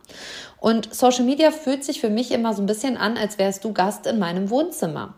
Und 0.61 0.95
Social 0.95 1.25
Media 1.25 1.51
fühlt 1.51 1.83
sich 1.83 2.01
für 2.01 2.11
mich 2.11 2.31
immer 2.31 2.55
so 2.55 2.63
ein 2.63 2.67
bisschen 2.67 2.97
an, 2.97 3.19
als 3.19 3.39
wärst 3.39 3.65
du 3.65 3.73
Gast 3.73 4.07
in 4.07 4.21
meinem 4.21 4.51
Wohnzimmer. 4.51 5.15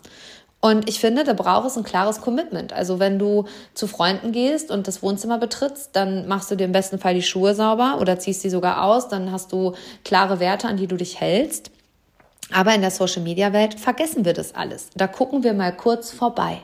Und 0.64 0.88
ich 0.88 1.00
finde, 1.00 1.24
da 1.24 1.32
braucht 1.32 1.66
es 1.66 1.76
ein 1.76 1.82
klares 1.82 2.20
Commitment. 2.20 2.72
Also 2.72 3.00
wenn 3.00 3.18
du 3.18 3.46
zu 3.74 3.88
Freunden 3.88 4.30
gehst 4.30 4.70
und 4.70 4.86
das 4.86 5.02
Wohnzimmer 5.02 5.38
betrittst, 5.38 5.90
dann 5.94 6.28
machst 6.28 6.52
du 6.52 6.54
dir 6.54 6.64
im 6.64 6.72
besten 6.72 7.00
Fall 7.00 7.14
die 7.14 7.22
Schuhe 7.22 7.56
sauber 7.56 7.98
oder 8.00 8.20
ziehst 8.20 8.42
sie 8.42 8.50
sogar 8.50 8.84
aus, 8.84 9.08
dann 9.08 9.32
hast 9.32 9.50
du 9.50 9.72
klare 10.04 10.38
Werte, 10.38 10.68
an 10.68 10.76
die 10.76 10.86
du 10.86 10.96
dich 10.96 11.20
hältst. 11.20 11.72
Aber 12.52 12.72
in 12.76 12.80
der 12.80 12.92
Social-Media-Welt 12.92 13.80
vergessen 13.80 14.24
wir 14.24 14.34
das 14.34 14.54
alles. 14.54 14.90
Da 14.94 15.08
gucken 15.08 15.42
wir 15.42 15.52
mal 15.52 15.76
kurz 15.76 16.12
vorbei. 16.12 16.58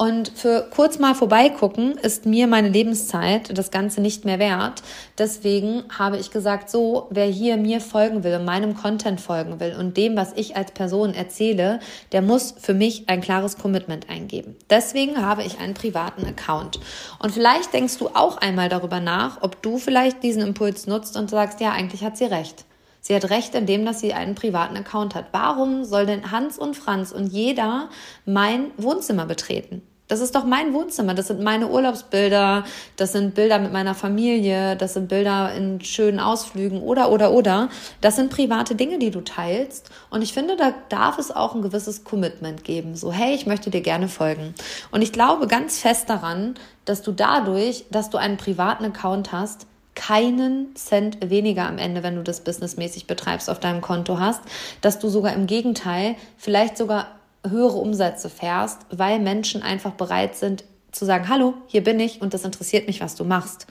Und 0.00 0.30
für 0.30 0.66
kurz 0.70 0.98
mal 0.98 1.14
vorbeigucken 1.14 1.98
ist 1.98 2.24
mir 2.24 2.46
meine 2.46 2.70
Lebenszeit 2.70 3.58
das 3.58 3.70
Ganze 3.70 4.00
nicht 4.00 4.24
mehr 4.24 4.38
wert. 4.38 4.82
Deswegen 5.18 5.84
habe 5.90 6.16
ich 6.16 6.30
gesagt, 6.30 6.70
so, 6.70 7.06
wer 7.10 7.26
hier 7.26 7.58
mir 7.58 7.82
folgen 7.82 8.24
will, 8.24 8.38
meinem 8.38 8.74
Content 8.74 9.20
folgen 9.20 9.60
will 9.60 9.76
und 9.78 9.98
dem, 9.98 10.16
was 10.16 10.32
ich 10.36 10.56
als 10.56 10.70
Person 10.70 11.12
erzähle, 11.12 11.80
der 12.12 12.22
muss 12.22 12.54
für 12.58 12.72
mich 12.72 13.10
ein 13.10 13.20
klares 13.20 13.58
Commitment 13.58 14.08
eingeben. 14.08 14.56
Deswegen 14.70 15.20
habe 15.20 15.42
ich 15.42 15.58
einen 15.58 15.74
privaten 15.74 16.24
Account. 16.24 16.80
Und 17.18 17.32
vielleicht 17.32 17.74
denkst 17.74 17.98
du 17.98 18.08
auch 18.14 18.38
einmal 18.38 18.70
darüber 18.70 19.00
nach, 19.00 19.42
ob 19.42 19.60
du 19.60 19.76
vielleicht 19.76 20.22
diesen 20.22 20.40
Impuls 20.40 20.86
nutzt 20.86 21.14
und 21.14 21.28
sagst, 21.28 21.60
ja, 21.60 21.72
eigentlich 21.72 22.04
hat 22.04 22.16
sie 22.16 22.24
recht. 22.24 22.64
Sie 23.02 23.14
hat 23.14 23.28
recht 23.28 23.54
in 23.54 23.66
dem, 23.66 23.84
dass 23.84 24.00
sie 24.00 24.14
einen 24.14 24.34
privaten 24.34 24.78
Account 24.78 25.14
hat. 25.14 25.26
Warum 25.32 25.84
soll 25.84 26.06
denn 26.06 26.30
Hans 26.30 26.58
und 26.58 26.74
Franz 26.74 27.12
und 27.12 27.26
jeder 27.26 27.90
mein 28.24 28.70
Wohnzimmer 28.78 29.26
betreten? 29.26 29.82
Das 30.10 30.18
ist 30.18 30.34
doch 30.34 30.44
mein 30.44 30.74
Wohnzimmer. 30.74 31.14
Das 31.14 31.28
sind 31.28 31.40
meine 31.40 31.68
Urlaubsbilder. 31.68 32.64
Das 32.96 33.12
sind 33.12 33.36
Bilder 33.36 33.60
mit 33.60 33.72
meiner 33.72 33.94
Familie. 33.94 34.74
Das 34.74 34.94
sind 34.94 35.08
Bilder 35.08 35.54
in 35.54 35.80
schönen 35.82 36.18
Ausflügen 36.18 36.82
oder, 36.82 37.12
oder, 37.12 37.30
oder. 37.30 37.68
Das 38.00 38.16
sind 38.16 38.28
private 38.28 38.74
Dinge, 38.74 38.98
die 38.98 39.12
du 39.12 39.20
teilst. 39.20 39.88
Und 40.10 40.22
ich 40.22 40.32
finde, 40.32 40.56
da 40.56 40.74
darf 40.88 41.18
es 41.18 41.30
auch 41.30 41.54
ein 41.54 41.62
gewisses 41.62 42.02
Commitment 42.02 42.64
geben. 42.64 42.96
So, 42.96 43.12
hey, 43.12 43.36
ich 43.36 43.46
möchte 43.46 43.70
dir 43.70 43.82
gerne 43.82 44.08
folgen. 44.08 44.52
Und 44.90 45.02
ich 45.02 45.12
glaube 45.12 45.46
ganz 45.46 45.78
fest 45.78 46.10
daran, 46.10 46.56
dass 46.86 47.02
du 47.02 47.12
dadurch, 47.12 47.84
dass 47.92 48.10
du 48.10 48.18
einen 48.18 48.36
privaten 48.36 48.84
Account 48.86 49.30
hast, 49.30 49.68
keinen 49.94 50.74
Cent 50.74 51.18
weniger 51.30 51.68
am 51.68 51.78
Ende, 51.78 52.02
wenn 52.02 52.16
du 52.16 52.22
das 52.22 52.40
businessmäßig 52.40 53.06
betreibst, 53.06 53.48
auf 53.48 53.60
deinem 53.60 53.80
Konto 53.80 54.18
hast, 54.18 54.40
dass 54.80 54.98
du 54.98 55.08
sogar 55.08 55.34
im 55.34 55.46
Gegenteil 55.46 56.16
vielleicht 56.36 56.76
sogar 56.76 57.19
höhere 57.48 57.78
Umsätze 57.78 58.28
fährst, 58.28 58.78
weil 58.90 59.18
Menschen 59.18 59.62
einfach 59.62 59.92
bereit 59.92 60.36
sind 60.36 60.64
zu 60.92 61.04
sagen, 61.04 61.28
hallo, 61.28 61.54
hier 61.66 61.84
bin 61.84 62.00
ich 62.00 62.20
und 62.20 62.34
das 62.34 62.44
interessiert 62.44 62.86
mich, 62.86 63.00
was 63.00 63.14
du 63.14 63.24
machst. 63.24 63.66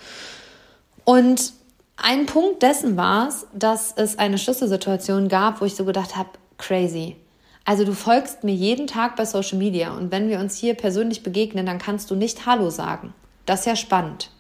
Und 1.04 1.54
ein 1.98 2.26
Punkt 2.26 2.64
dessen 2.64 2.96
war 2.96 3.28
es, 3.28 3.46
dass 3.54 3.94
es 3.96 4.18
eine 4.18 4.38
Schlüsselsituation 4.38 5.28
gab, 5.28 5.60
wo 5.60 5.66
ich 5.66 5.76
so 5.76 5.84
gedacht 5.86 6.16
habe, 6.16 6.30
crazy. 6.58 7.18
Also 7.66 7.84
du 7.84 7.94
folgst 7.94 8.44
mir 8.44 8.54
jeden 8.54 8.88
Tag 8.88 9.16
bei 9.16 9.26
Social 9.26 9.58
Media 9.58 9.92
und 9.92 10.12
wenn 10.12 10.30
wir 10.30 10.40
uns 10.40 10.56
hier 10.56 10.74
persönlich 10.74 11.24
begegnen, 11.24 11.66
dann 11.66 11.78
kannst 11.78 12.10
du 12.10 12.16
nicht 12.16 12.46
Hallo 12.46 12.70
sagen. 12.70 13.14
Das 13.46 13.62
ist 13.62 13.66
ja 13.66 13.76
spannend. 13.76 14.32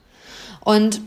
Und 0.61 1.01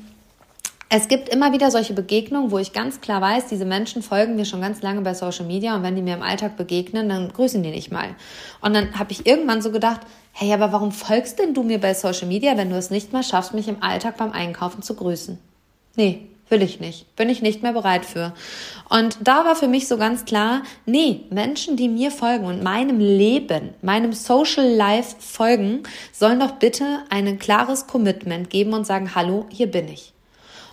es 0.94 1.08
gibt 1.08 1.30
immer 1.30 1.54
wieder 1.54 1.70
solche 1.70 1.94
Begegnungen, 1.94 2.50
wo 2.50 2.58
ich 2.58 2.74
ganz 2.74 3.00
klar 3.00 3.22
weiß, 3.22 3.46
diese 3.46 3.64
Menschen 3.64 4.02
folgen 4.02 4.36
mir 4.36 4.44
schon 4.44 4.60
ganz 4.60 4.82
lange 4.82 5.00
bei 5.00 5.14
Social 5.14 5.46
Media 5.46 5.74
und 5.74 5.82
wenn 5.82 5.96
die 5.96 6.02
mir 6.02 6.12
im 6.12 6.22
Alltag 6.22 6.58
begegnen, 6.58 7.08
dann 7.08 7.32
grüßen 7.32 7.62
die 7.62 7.70
nicht 7.70 7.90
mal. 7.90 8.14
Und 8.60 8.74
dann 8.74 8.98
habe 8.98 9.10
ich 9.10 9.26
irgendwann 9.26 9.62
so 9.62 9.70
gedacht, 9.72 10.02
hey, 10.32 10.52
aber 10.52 10.70
warum 10.70 10.92
folgst 10.92 11.38
denn 11.38 11.54
du 11.54 11.62
mir 11.62 11.80
bei 11.80 11.94
Social 11.94 12.28
Media, 12.28 12.58
wenn 12.58 12.68
du 12.68 12.76
es 12.76 12.90
nicht 12.90 13.10
mal 13.10 13.22
schaffst, 13.22 13.54
mich 13.54 13.68
im 13.68 13.82
Alltag 13.82 14.18
beim 14.18 14.32
Einkaufen 14.32 14.82
zu 14.82 14.94
grüßen? 14.94 15.38
Nee, 15.96 16.26
will 16.50 16.60
ich 16.60 16.78
nicht. 16.78 17.16
Bin 17.16 17.30
ich 17.30 17.40
nicht 17.40 17.62
mehr 17.62 17.72
bereit 17.72 18.04
für. 18.04 18.34
Und 18.90 19.16
da 19.24 19.46
war 19.46 19.56
für 19.56 19.68
mich 19.68 19.88
so 19.88 19.96
ganz 19.96 20.26
klar, 20.26 20.60
nee, 20.84 21.22
Menschen, 21.30 21.78
die 21.78 21.88
mir 21.88 22.10
folgen 22.10 22.44
und 22.44 22.62
meinem 22.62 22.98
Leben, 22.98 23.70
meinem 23.80 24.12
Social 24.12 24.68
Life 24.68 25.16
folgen, 25.20 25.84
sollen 26.12 26.40
doch 26.40 26.52
bitte 26.52 26.98
ein 27.08 27.38
klares 27.38 27.86
Commitment 27.86 28.50
geben 28.50 28.74
und 28.74 28.86
sagen, 28.86 29.14
hallo, 29.14 29.46
hier 29.48 29.70
bin 29.70 29.88
ich. 29.88 30.12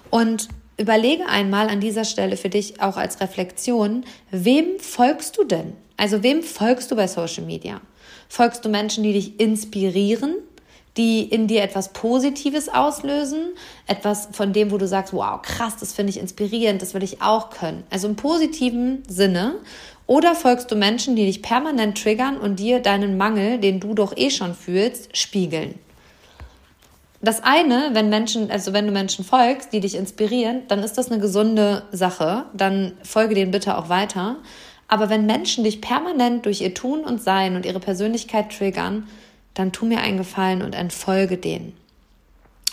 Und 0.10 0.48
überlege 0.78 1.28
einmal 1.28 1.70
an 1.70 1.82
dieser 1.82 2.06
Stelle 2.06 2.38
für 2.38 2.50
dich 2.50 2.82
auch 2.82 2.98
als 2.98 3.20
Reflexion, 3.22 4.06
wem 4.32 4.80
folgst 4.80 5.38
du 5.38 5.44
denn? 5.44 5.74
Also 5.98 6.24
wem 6.24 6.42
folgst 6.44 6.92
du 6.92 6.96
bei 6.96 7.08
Social 7.08 7.46
Media? 7.46 7.82
Folgst 8.30 8.64
du 8.64 8.70
Menschen, 8.70 9.04
die 9.04 9.14
dich 9.14 9.40
inspirieren? 9.40 10.36
die 10.98 11.22
in 11.24 11.48
dir 11.48 11.64
etwas 11.64 11.94
Positives 11.94 12.68
auslösen, 12.68 13.54
etwas 13.88 14.28
von 14.34 14.52
dem, 14.52 14.70
wo 14.70 14.78
du 14.78 14.86
sagst, 14.88 15.14
wow, 15.14 15.42
krass, 15.42 15.78
das 15.80 15.94
finde 15.94 16.10
ich 16.10 16.20
inspirierend, 16.20 16.82
das 16.82 16.94
will 16.94 17.04
ich 17.04 17.22
auch 17.22 17.52
können. 17.52 17.84
Also 17.90 18.08
im 18.08 18.18
positiven 18.18 19.04
Sinne. 19.08 19.56
Oder 20.08 20.36
folgst 20.36 20.72
du 20.72 20.76
Menschen, 20.76 21.16
die 21.16 21.26
dich 21.26 21.42
permanent 21.42 22.02
triggern 22.02 22.38
und 22.38 22.60
dir 22.60 22.82
deinen 22.82 23.16
Mangel, 23.16 23.60
den 23.60 23.80
du 23.80 23.94
doch 23.94 24.18
eh 24.18 24.30
schon 24.30 24.56
fühlst, 24.56 25.16
spiegeln? 25.16 25.76
Das 27.22 27.44
eine, 27.44 27.90
wenn 27.94 28.10
Menschen, 28.10 28.50
also 28.50 28.72
wenn 28.72 28.86
du 28.86 28.94
Menschen 28.94 29.26
folgst, 29.26 29.74
die 29.74 29.82
dich 29.82 29.96
inspirieren, 29.96 30.62
dann 30.70 30.80
ist 30.80 30.98
das 30.98 31.12
eine 31.12 31.20
gesunde 31.20 31.84
Sache. 31.92 32.46
Dann 32.54 32.94
folge 33.04 33.36
denen 33.36 33.52
bitte 33.52 33.78
auch 33.78 33.90
weiter. 33.90 34.38
Aber 34.88 35.10
wenn 35.10 35.26
Menschen 35.26 35.64
dich 35.66 35.82
permanent 35.82 36.46
durch 36.46 36.62
ihr 36.62 36.74
Tun 36.74 37.02
und 37.02 37.22
Sein 37.22 37.56
und 37.56 37.66
ihre 37.66 37.80
Persönlichkeit 37.80 38.56
triggern, 38.58 39.08
dann 39.54 39.72
tu 39.72 39.86
mir 39.86 40.00
einen 40.00 40.18
Gefallen 40.18 40.62
und 40.62 40.74
entfolge 40.74 41.38
denen. 41.38 41.74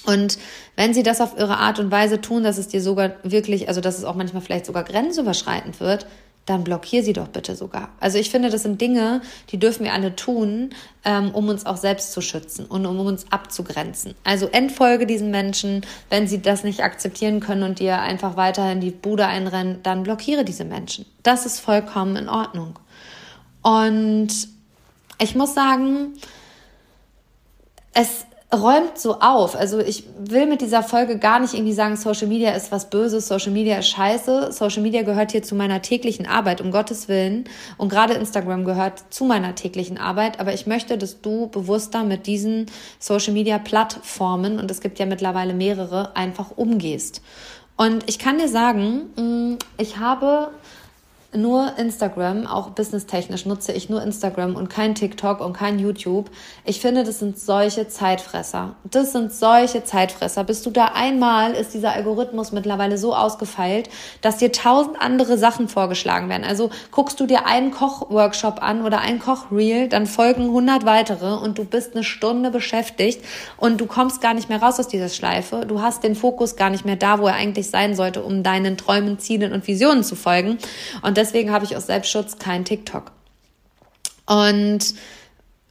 Und 0.06 0.38
wenn 0.76 0.94
sie 0.94 1.02
das 1.02 1.20
auf 1.20 1.36
ihre 1.36 1.58
Art 1.58 1.80
und 1.80 1.90
Weise 1.90 2.20
tun, 2.20 2.44
dass 2.44 2.58
es 2.58 2.68
dir 2.68 2.80
sogar 2.80 3.16
wirklich, 3.24 3.68
also 3.68 3.80
dass 3.80 3.98
es 3.98 4.04
auch 4.04 4.14
manchmal 4.14 4.42
vielleicht 4.42 4.66
sogar 4.66 4.84
grenzüberschreitend 4.84 5.80
wird, 5.80 6.06
dann 6.46 6.62
blockier 6.62 7.02
sie 7.02 7.12
doch 7.12 7.28
bitte 7.28 7.56
sogar. 7.56 7.90
Also 8.00 8.18
ich 8.18 8.30
finde, 8.30 8.50
das 8.50 8.62
sind 8.62 8.80
Dinge, 8.80 9.20
die 9.50 9.58
dürfen 9.58 9.84
wir 9.84 9.92
alle 9.92 10.14
tun, 10.14 10.70
ähm, 11.04 11.32
um 11.32 11.48
uns 11.48 11.66
auch 11.66 11.76
selbst 11.76 12.12
zu 12.12 12.20
schützen 12.20 12.66
und 12.66 12.86
um 12.86 13.00
uns 13.00 13.26
abzugrenzen. 13.30 14.14
Also 14.24 14.46
entfolge 14.46 15.06
diesen 15.06 15.30
Menschen, 15.32 15.84
wenn 16.08 16.28
sie 16.28 16.40
das 16.40 16.62
nicht 16.62 16.82
akzeptieren 16.82 17.40
können 17.40 17.64
und 17.64 17.80
dir 17.80 18.00
einfach 18.00 18.36
weiterhin 18.36 18.80
die 18.80 18.92
Bude 18.92 19.26
einrennen, 19.26 19.80
dann 19.82 20.04
blockiere 20.04 20.44
diese 20.44 20.64
Menschen. 20.64 21.04
Das 21.24 21.46
ist 21.46 21.58
vollkommen 21.58 22.14
in 22.14 22.28
Ordnung. 22.28 22.78
Und 23.62 24.28
ich 25.18 25.34
muss 25.34 25.52
sagen, 25.54 26.12
es 27.92 28.24
räumt 28.54 28.96
so 28.96 29.18
auf. 29.20 29.56
Also 29.56 29.80
ich 29.80 30.04
will 30.18 30.46
mit 30.46 30.60
dieser 30.60 30.82
Folge 30.82 31.18
gar 31.18 31.40
nicht 31.40 31.54
irgendwie 31.54 31.72
sagen, 31.72 31.96
Social 31.96 32.28
Media 32.28 32.52
ist 32.52 32.70
was 32.70 32.90
Böses, 32.90 33.26
Social 33.26 33.50
Media 33.50 33.78
ist 33.78 33.88
scheiße. 33.88 34.52
Social 34.52 34.82
Media 34.82 35.02
gehört 35.02 35.32
hier 35.32 35.42
zu 35.42 35.56
meiner 35.56 35.82
täglichen 35.82 36.26
Arbeit, 36.26 36.60
um 36.60 36.70
Gottes 36.70 37.08
Willen. 37.08 37.44
Und 37.76 37.88
gerade 37.88 38.14
Instagram 38.14 38.64
gehört 38.64 39.02
zu 39.10 39.24
meiner 39.24 39.54
täglichen 39.56 39.98
Arbeit. 39.98 40.38
Aber 40.38 40.54
ich 40.54 40.66
möchte, 40.66 40.96
dass 40.96 41.20
du 41.20 41.48
bewusster 41.48 42.04
mit 42.04 42.26
diesen 42.26 42.66
Social 43.00 43.32
Media 43.32 43.58
Plattformen, 43.58 44.60
und 44.60 44.70
es 44.70 44.80
gibt 44.80 44.98
ja 45.00 45.06
mittlerweile 45.06 45.52
mehrere, 45.52 46.14
einfach 46.14 46.52
umgehst. 46.56 47.22
Und 47.76 48.08
ich 48.08 48.18
kann 48.18 48.38
dir 48.38 48.48
sagen, 48.48 49.10
mm, 49.16 49.58
ich 49.76 49.98
habe 49.98 50.50
nur 51.36 51.78
Instagram, 51.78 52.46
auch 52.46 52.70
businesstechnisch 52.70 53.46
nutze 53.46 53.72
ich 53.72 53.88
nur 53.88 54.02
Instagram 54.02 54.56
und 54.56 54.68
kein 54.68 54.94
TikTok 54.94 55.40
und 55.40 55.52
kein 55.52 55.78
YouTube. 55.78 56.30
Ich 56.64 56.80
finde, 56.80 57.04
das 57.04 57.18
sind 57.18 57.38
solche 57.38 57.88
Zeitfresser. 57.88 58.76
Das 58.90 59.12
sind 59.12 59.32
solche 59.32 59.84
Zeitfresser. 59.84 60.44
Bist 60.44 60.66
du 60.66 60.70
da 60.70 60.92
einmal, 60.94 61.52
ist 61.52 61.74
dieser 61.74 61.92
Algorithmus 61.92 62.52
mittlerweile 62.52 62.98
so 62.98 63.14
ausgefeilt, 63.14 63.88
dass 64.20 64.38
dir 64.38 64.52
tausend 64.52 65.00
andere 65.00 65.38
Sachen 65.38 65.68
vorgeschlagen 65.68 66.28
werden. 66.28 66.44
Also 66.44 66.70
guckst 66.90 67.20
du 67.20 67.26
dir 67.26 67.46
einen 67.46 67.70
Kochworkshop 67.70 68.62
an 68.62 68.84
oder 68.84 69.00
ein 69.00 69.18
Kochreel, 69.18 69.88
dann 69.88 70.06
folgen 70.06 70.50
hundert 70.50 70.84
weitere 70.86 71.34
und 71.34 71.58
du 71.58 71.64
bist 71.64 71.94
eine 71.94 72.04
Stunde 72.04 72.50
beschäftigt 72.50 73.24
und 73.56 73.80
du 73.80 73.86
kommst 73.86 74.20
gar 74.20 74.34
nicht 74.34 74.48
mehr 74.48 74.62
raus 74.62 74.80
aus 74.80 74.88
dieser 74.88 75.08
Schleife. 75.08 75.66
Du 75.66 75.82
hast 75.82 76.02
den 76.02 76.14
Fokus 76.14 76.56
gar 76.56 76.70
nicht 76.70 76.84
mehr 76.84 76.96
da, 76.96 77.18
wo 77.18 77.26
er 77.26 77.34
eigentlich 77.34 77.70
sein 77.70 77.94
sollte, 77.94 78.22
um 78.22 78.42
deinen 78.42 78.76
Träumen, 78.76 79.18
Zielen 79.18 79.52
und 79.52 79.66
Visionen 79.66 80.04
zu 80.04 80.16
folgen. 80.16 80.58
Und 81.02 81.16
deswegen 81.26 81.50
habe 81.52 81.64
ich 81.64 81.76
aus 81.76 81.86
Selbstschutz 81.86 82.38
kein 82.38 82.64
TikTok. 82.64 83.12
Und 84.26 84.94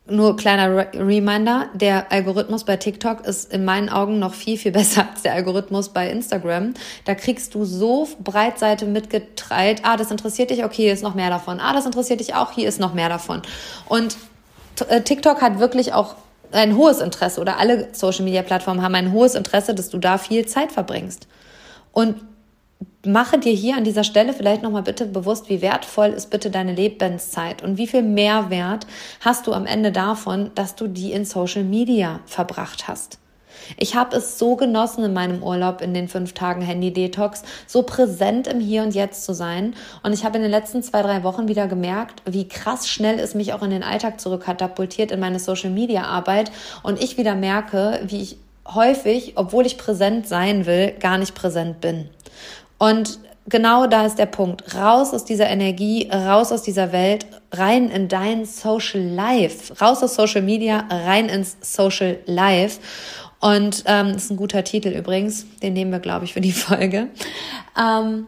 nur 0.08 0.36
kleiner 0.36 0.94
Reminder, 0.94 1.68
der 1.74 2.12
Algorithmus 2.12 2.64
bei 2.64 2.78
TikTok 2.78 3.26
ist 3.26 3.52
in 3.52 3.66
meinen 3.66 3.90
Augen 3.90 4.20
noch 4.20 4.34
viel, 4.34 4.58
viel 4.58 4.72
besser 4.74 5.08
als 5.10 5.24
der 5.24 5.34
Algorithmus 5.34 5.90
bei 5.90 6.10
Instagram. 6.10 6.74
Da 7.06 7.16
kriegst 7.16 7.56
du 7.56 7.66
so 7.66 8.08
Breitseite 8.24 8.86
mitgeteilt, 8.86 9.82
ah, 9.84 9.98
das 9.98 10.12
interessiert 10.12 10.52
dich, 10.52 10.64
okay, 10.64 10.84
hier 10.84 10.94
ist 10.94 11.04
noch 11.04 11.16
mehr 11.16 11.30
davon. 11.30 11.60
Ah, 11.60 11.74
das 11.74 11.86
interessiert 11.86 12.20
dich 12.20 12.36
auch, 12.36 12.52
hier 12.52 12.68
ist 12.68 12.80
noch 12.80 12.94
mehr 12.94 13.10
davon. 13.10 13.42
Und 13.88 14.18
äh, 14.90 15.02
TikTok 15.02 15.42
hat 15.42 15.60
wirklich 15.60 15.94
auch 15.94 16.16
ein 16.52 16.78
hohes 16.78 17.00
Interesse 17.00 17.42
oder 17.42 17.58
alle 17.58 17.90
Social-Media-Plattformen 17.94 18.82
haben 18.82 18.96
ein 18.96 19.12
hohes 19.12 19.36
Interesse, 19.36 19.74
dass 19.74 19.90
du 19.90 19.98
da 19.98 20.18
viel 20.18 20.46
Zeit 20.46 20.72
verbringst. 20.72 21.28
Und 21.92 22.22
mache 23.06 23.38
dir 23.38 23.54
hier 23.54 23.78
an 23.78 23.84
dieser 23.84 24.04
Stelle 24.04 24.34
vielleicht 24.34 24.64
nochmal 24.64 24.84
bitte 24.84 25.06
bewusst, 25.06 25.50
wie 25.50 25.62
wertvoll 25.62 26.08
ist 26.08 26.30
bitte 26.30 26.50
deine 26.50 26.74
Lebenszeit 26.74 27.64
und 27.64 27.78
wie 27.78 27.88
viel 27.88 28.02
Mehrwert 28.02 28.88
hast 29.22 29.48
du 29.48 29.54
am 29.54 29.66
Ende 29.66 29.92
davon, 29.92 30.52
dass 30.56 30.76
du 30.76 30.88
die 30.88 31.12
in 31.12 31.26
Social 31.26 31.64
Media 31.64 32.20
verbracht 32.26 32.88
hast. 32.88 33.20
Ich 33.78 33.96
habe 33.96 34.18
es 34.18 34.38
so 34.38 34.56
genossen 34.56 35.04
in 35.04 35.14
meinem 35.14 35.42
Urlaub 35.42 35.82
in 35.82 35.94
den 35.94 36.08
fünf 36.08 36.34
Tagen 36.34 36.62
Handy-Detox, 36.62 37.44
so 37.66 37.84
präsent 37.84 38.48
im 38.48 38.60
Hier 38.60 38.84
und 38.84 38.94
Jetzt 38.94 39.26
zu 39.26 39.34
sein. 39.34 39.76
Und 40.04 40.14
ich 40.14 40.26
habe 40.26 40.38
in 40.38 40.44
den 40.44 40.52
letzten 40.52 40.84
zwei, 40.84 41.02
drei 41.02 41.24
Wochen 41.24 41.48
wieder 41.48 41.68
gemerkt, 41.68 42.22
wie 42.26 42.48
krass 42.48 42.88
schnell 42.88 43.18
es 43.18 43.34
mich 43.34 43.54
auch 43.54 43.64
in 43.64 43.72
den 43.72 43.82
Alltag 43.84 44.20
zurückkatapultiert 44.20 45.12
in 45.12 45.20
meine 45.20 45.40
Social-Media-Arbeit. 45.40 46.52
Und 46.84 47.02
ich 47.02 47.18
wieder 47.18 47.34
merke, 47.34 48.02
wie 48.06 48.22
ich 48.22 48.38
häufig, 48.68 49.34
obwohl 49.36 49.66
ich 49.66 49.78
präsent 49.78 50.28
sein 50.28 50.66
will, 50.66 50.92
gar 51.00 51.18
nicht 51.18 51.34
präsent 51.34 51.82
bin. 51.82 52.10
Und 52.78 53.20
genau 53.48 53.88
da 53.88 54.06
ist 54.06 54.18
der 54.18 54.26
Punkt. 54.26 54.76
Raus 54.76 55.14
aus 55.14 55.26
dieser 55.26 55.48
Energie, 55.48 56.10
raus 56.12 56.52
aus 56.52 56.64
dieser 56.64 56.92
Welt, 56.92 57.26
rein 57.52 57.90
in 57.90 58.08
dein 58.08 58.46
Social 58.46 59.02
Life. 59.02 59.74
Raus 59.82 60.04
aus 60.04 60.16
Social 60.16 60.42
Media, 60.42 60.86
rein 60.90 61.30
ins 61.30 61.58
Social 61.62 62.18
Life. 62.26 62.80
Und 63.40 63.84
ähm, 63.86 64.16
ist 64.16 64.32
ein 64.32 64.38
guter 64.38 64.64
Titel 64.64 64.90
übrigens. 64.90 65.46
Den 65.62 65.74
nehmen 65.74 65.92
wir, 65.92 66.00
glaube 66.00 66.26
ich, 66.26 66.34
für 66.34 66.42
die 66.42 66.52
Folge. 66.54 67.08
Ähm, 67.80 68.28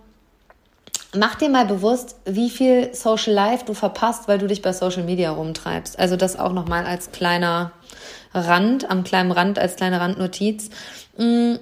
mach 1.16 1.36
dir 1.36 1.50
mal 1.50 1.66
bewusst, 1.66 2.18
wie 2.26 2.50
viel 2.50 2.94
Social 2.94 3.34
Life 3.34 3.66
du 3.66 3.74
verpasst, 3.74 4.28
weil 4.28 4.38
du 4.38 4.48
dich 4.48 4.62
bei 4.62 4.74
Social 4.74 5.04
Media 5.04 5.32
rumtreibst. 5.32 5.98
Also 5.98 6.16
das 6.16 6.38
auch 6.38 6.54
nochmal 6.54 6.86
als 6.86 7.12
kleiner 7.12 7.72
Rand, 8.34 8.90
am 8.90 9.04
kleinen 9.04 9.32
Rand, 9.32 9.58
als 9.58 9.76
kleine 9.76 10.00
Randnotiz. 10.00 10.70
Mm, 11.18 11.56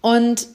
und 0.00 0.48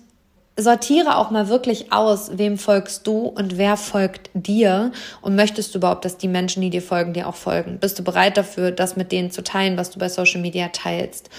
sortiere 0.56 1.18
auch 1.18 1.32
mal 1.32 1.50
wirklich 1.50 1.92
aus, 1.92 2.38
wem 2.38 2.58
folgst 2.58 3.08
du 3.08 3.26
und 3.26 3.58
wer 3.58 3.76
folgt 3.76 4.30
dir 4.34 4.92
und 5.22 5.36
möchtest 5.36 5.74
du 5.74 5.80
überhaupt, 5.80 6.06
dass 6.06 6.18
die 6.18 6.28
Menschen, 6.28 6.62
die 6.62 6.70
dir 6.70 6.82
folgen, 6.82 7.14
dir 7.14 7.28
auch 7.28 7.36
folgen? 7.36 7.80
Bist 7.80 7.98
du 7.98 8.04
bereit 8.04 8.38
dafür, 8.38 8.72
das 8.72 8.96
mit 8.96 9.12
denen 9.12 9.32
zu 9.32 9.44
teilen, 9.44 9.78
was 9.78 9.90
du 9.90 10.00
bei 10.00 10.10
Social 10.10 10.42
Media 10.42 10.68
teilst? 10.68 11.30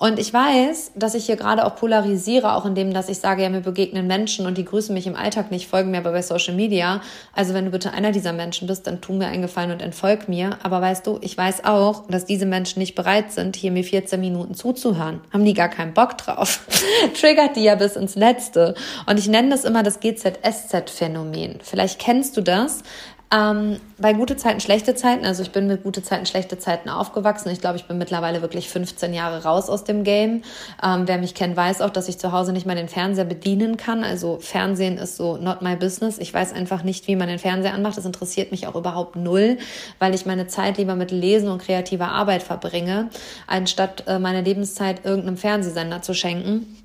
Und 0.00 0.18
ich 0.18 0.32
weiß, 0.32 0.92
dass 0.94 1.14
ich 1.14 1.26
hier 1.26 1.36
gerade 1.36 1.66
auch 1.66 1.76
polarisiere, 1.76 2.54
auch 2.54 2.64
indem, 2.64 2.94
dass 2.94 3.10
ich 3.10 3.18
sage, 3.18 3.42
ja, 3.42 3.50
mir 3.50 3.60
begegnen 3.60 4.06
Menschen 4.06 4.46
und 4.46 4.56
die 4.56 4.64
grüßen 4.64 4.94
mich 4.94 5.06
im 5.06 5.14
Alltag 5.14 5.50
nicht, 5.50 5.68
folgen 5.68 5.90
mir 5.90 5.98
aber 5.98 6.12
bei 6.12 6.22
Social 6.22 6.54
Media. 6.54 7.02
Also 7.34 7.52
wenn 7.52 7.66
du 7.66 7.70
bitte 7.70 7.92
einer 7.92 8.10
dieser 8.10 8.32
Menschen 8.32 8.66
bist, 8.66 8.86
dann 8.86 9.02
tu 9.02 9.12
mir 9.12 9.26
einen 9.26 9.42
Gefallen 9.42 9.72
und 9.72 9.82
entfolg 9.82 10.26
mir. 10.26 10.56
Aber 10.62 10.80
weißt 10.80 11.06
du, 11.06 11.18
ich 11.20 11.36
weiß 11.36 11.66
auch, 11.66 12.06
dass 12.08 12.24
diese 12.24 12.46
Menschen 12.46 12.78
nicht 12.78 12.94
bereit 12.94 13.30
sind, 13.30 13.56
hier 13.56 13.72
mir 13.72 13.84
14 13.84 14.18
Minuten 14.18 14.54
zuzuhören. 14.54 15.20
Haben 15.34 15.44
die 15.44 15.52
gar 15.52 15.68
keinen 15.68 15.92
Bock 15.92 16.16
drauf. 16.16 16.60
Triggert 17.20 17.56
die 17.56 17.64
ja 17.64 17.74
bis 17.74 17.94
ins 17.94 18.14
Letzte. 18.14 18.74
Und 19.04 19.18
ich 19.18 19.28
nenne 19.28 19.50
das 19.50 19.64
immer 19.64 19.82
das 19.82 20.00
GZSZ-Phänomen. 20.00 21.58
Vielleicht 21.62 21.98
kennst 21.98 22.38
du 22.38 22.40
das. 22.40 22.84
Ähm, 23.32 23.78
bei 23.96 24.12
gute 24.12 24.36
Zeiten, 24.36 24.58
schlechte 24.58 24.96
Zeiten, 24.96 25.24
also 25.24 25.44
ich 25.44 25.52
bin 25.52 25.68
mit 25.68 25.84
gute 25.84 26.02
Zeiten, 26.02 26.26
schlechte 26.26 26.58
Zeiten 26.58 26.88
aufgewachsen. 26.88 27.48
Ich 27.50 27.60
glaube, 27.60 27.76
ich 27.76 27.84
bin 27.84 27.96
mittlerweile 27.96 28.42
wirklich 28.42 28.68
15 28.68 29.14
Jahre 29.14 29.44
raus 29.44 29.68
aus 29.68 29.84
dem 29.84 30.02
Game. 30.02 30.42
Ähm, 30.82 31.06
wer 31.06 31.16
mich 31.18 31.34
kennt, 31.34 31.56
weiß 31.56 31.80
auch, 31.80 31.90
dass 31.90 32.08
ich 32.08 32.18
zu 32.18 32.32
Hause 32.32 32.52
nicht 32.52 32.66
mal 32.66 32.74
den 32.74 32.88
Fernseher 32.88 33.24
bedienen 33.24 33.76
kann. 33.76 34.02
Also 34.02 34.38
Fernsehen 34.40 34.98
ist 34.98 35.16
so 35.16 35.36
not 35.36 35.62
my 35.62 35.76
business. 35.76 36.18
Ich 36.18 36.34
weiß 36.34 36.52
einfach 36.52 36.82
nicht, 36.82 37.06
wie 37.06 37.14
man 37.14 37.28
den 37.28 37.38
Fernseher 37.38 37.72
anmacht. 37.72 37.96
Das 37.96 38.04
interessiert 38.04 38.50
mich 38.50 38.66
auch 38.66 38.74
überhaupt 38.74 39.14
null, 39.14 39.58
weil 40.00 40.12
ich 40.12 40.26
meine 40.26 40.48
Zeit 40.48 40.78
lieber 40.78 40.96
mit 40.96 41.12
Lesen 41.12 41.50
und 41.50 41.62
kreativer 41.62 42.08
Arbeit 42.08 42.42
verbringe, 42.42 43.10
anstatt 43.46 44.08
äh, 44.08 44.18
meine 44.18 44.40
Lebenszeit 44.40 45.04
irgendeinem 45.04 45.36
Fernsehsender 45.36 46.02
zu 46.02 46.14
schenken. 46.14 46.76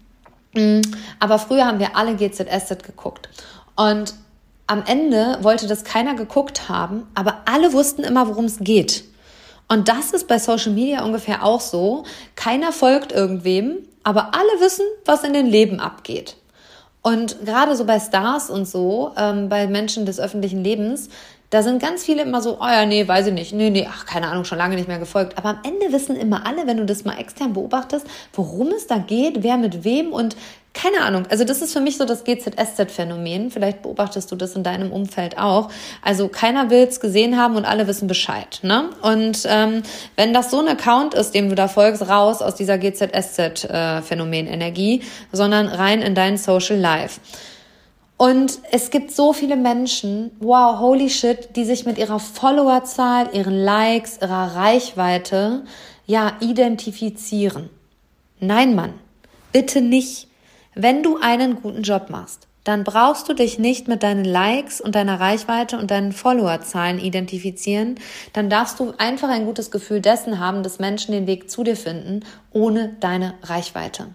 Mm, 0.53 0.81
aber 1.19 1.39
früher 1.39 1.65
haben 1.65 1.79
wir 1.79 1.95
alle 1.97 2.15
GZSZ 2.15 2.83
geguckt. 2.83 3.29
Und 3.75 4.13
am 4.67 4.84
Ende 4.86 5.38
wollte 5.41 5.67
das 5.67 5.84
keiner 5.84 6.15
geguckt 6.15 6.69
haben, 6.69 7.07
aber 7.13 7.43
alle 7.45 7.74
wussten 7.74 8.03
immer, 8.03 8.27
worum 8.27 8.45
es 8.45 8.60
geht. 8.60 9.03
Und 9.67 9.88
das 9.89 10.12
ist 10.12 10.27
bei 10.27 10.39
Social 10.39 10.72
Media 10.72 11.03
ungefähr 11.03 11.43
auch 11.43 11.62
so. 11.62 12.03
Keiner 12.36 12.72
folgt 12.72 13.12
irgendwem, 13.12 13.77
aber 14.03 14.34
alle 14.36 14.62
wissen, 14.62 14.86
was 15.05 15.24
in 15.24 15.34
den 15.34 15.48
Leben 15.48 15.79
abgeht. 15.79 16.36
Und 17.01 17.45
gerade 17.45 17.75
so 17.75 17.86
bei 17.86 18.00
Stars 18.00 18.50
und 18.50 18.67
so, 18.67 19.12
ähm, 19.15 19.48
bei 19.48 19.67
Menschen 19.67 20.07
des 20.07 20.19
öffentlichen 20.19 20.63
Lebens, 20.63 21.10
da 21.49 21.63
sind 21.63 21.81
ganz 21.81 22.03
viele 22.03 22.23
immer 22.23 22.41
so, 22.41 22.57
oh 22.59 22.67
ja, 22.67 22.85
nee, 22.85 23.07
weiß 23.07 23.27
ich 23.27 23.33
nicht, 23.33 23.53
nee, 23.53 23.69
nee, 23.69 23.87
ach, 23.89 24.05
keine 24.05 24.27
Ahnung, 24.27 24.45
schon 24.45 24.57
lange 24.57 24.75
nicht 24.75 24.87
mehr 24.87 24.99
gefolgt. 24.99 25.37
Aber 25.37 25.49
am 25.49 25.59
Ende 25.63 25.93
wissen 25.93 26.15
immer 26.15 26.45
alle, 26.45 26.67
wenn 26.67 26.77
du 26.77 26.85
das 26.85 27.05
mal 27.05 27.19
extern 27.19 27.53
beobachtest, 27.53 28.05
worum 28.33 28.69
es 28.69 28.87
da 28.87 28.97
geht, 28.97 29.43
wer 29.43 29.57
mit 29.57 29.83
wem 29.83 30.11
und 30.11 30.35
keine 30.75 31.01
Ahnung. 31.01 31.25
Also 31.29 31.43
das 31.45 31.61
ist 31.61 31.71
für 31.73 31.79
mich 31.79 31.97
so 31.97 32.05
das 32.05 32.25
GZSZ-Phänomen. 32.25 33.49
Vielleicht 33.49 33.81
beobachtest 33.81 34.29
du 34.31 34.35
das 34.35 34.57
in 34.57 34.63
deinem 34.63 34.91
Umfeld 34.91 35.37
auch. 35.37 35.69
Also 36.01 36.27
keiner 36.27 36.69
will 36.69 36.83
es 36.83 36.99
gesehen 36.99 37.37
haben 37.37 37.55
und 37.55 37.63
alle 37.63 37.87
wissen 37.87 38.09
Bescheid. 38.09 38.59
Ne? 38.61 38.89
Und 39.01 39.47
ähm, 39.47 39.83
wenn 40.17 40.33
das 40.33 40.51
so 40.51 40.59
ein 40.59 40.67
Account 40.67 41.13
ist, 41.13 41.31
dem 41.31 41.47
du 41.47 41.55
da 41.55 41.69
folgst, 41.69 42.09
raus 42.09 42.41
aus 42.41 42.55
dieser 42.55 42.77
GZSZ-Phänomen-Energie, 42.77 45.03
sondern 45.31 45.69
rein 45.69 46.01
in 46.01 46.13
dein 46.13 46.35
Social 46.37 46.77
Life. 46.77 47.21
Und 48.17 48.60
es 48.72 48.91
gibt 48.91 49.12
so 49.12 49.34
viele 49.34 49.57
Menschen, 49.57 50.31
wow, 50.39 50.79
holy 50.79 51.10
shit, 51.10 51.55
die 51.55 51.65
sich 51.65 51.86
mit 51.86 51.98
ihrer 51.98 52.19
Followerzahl, 52.19 53.29
ihren 53.34 53.57
Likes, 53.57 54.19
ihrer 54.22 54.55
Reichweite, 54.55 55.65
ja, 56.05 56.34
identifizieren. 56.39 57.69
Nein, 58.39 58.75
Mann, 58.75 58.93
bitte 59.51 59.81
nicht. 59.81 60.27
Wenn 60.75 61.03
du 61.03 61.17
einen 61.17 61.62
guten 61.62 61.84
Job 61.84 62.10
machst, 62.10 62.48
dann 62.63 62.84
brauchst 62.84 63.29
du 63.29 63.34
dich 63.34 63.60
nicht 63.60 63.88
mit 63.88 64.01
deinen 64.01 64.25
Likes 64.25 64.81
und 64.81 64.95
deiner 64.95 65.19
Reichweite 65.19 65.77
und 65.77 65.91
deinen 65.91 66.12
Followerzahlen 66.12 67.00
identifizieren. 67.00 67.95
Dann 68.34 68.50
darfst 68.50 68.79
du 68.79 68.93
einfach 68.98 69.29
ein 69.29 69.45
gutes 69.45 69.72
Gefühl 69.72 70.01
dessen 70.01 70.39
haben, 70.39 70.63
dass 70.63 70.79
Menschen 70.79 71.12
den 71.12 71.27
Weg 71.27 71.50
zu 71.50 71.63
dir 71.63 71.75
finden, 71.75 72.25
ohne 72.51 72.95
deine 73.00 73.36
Reichweite. 73.43 74.07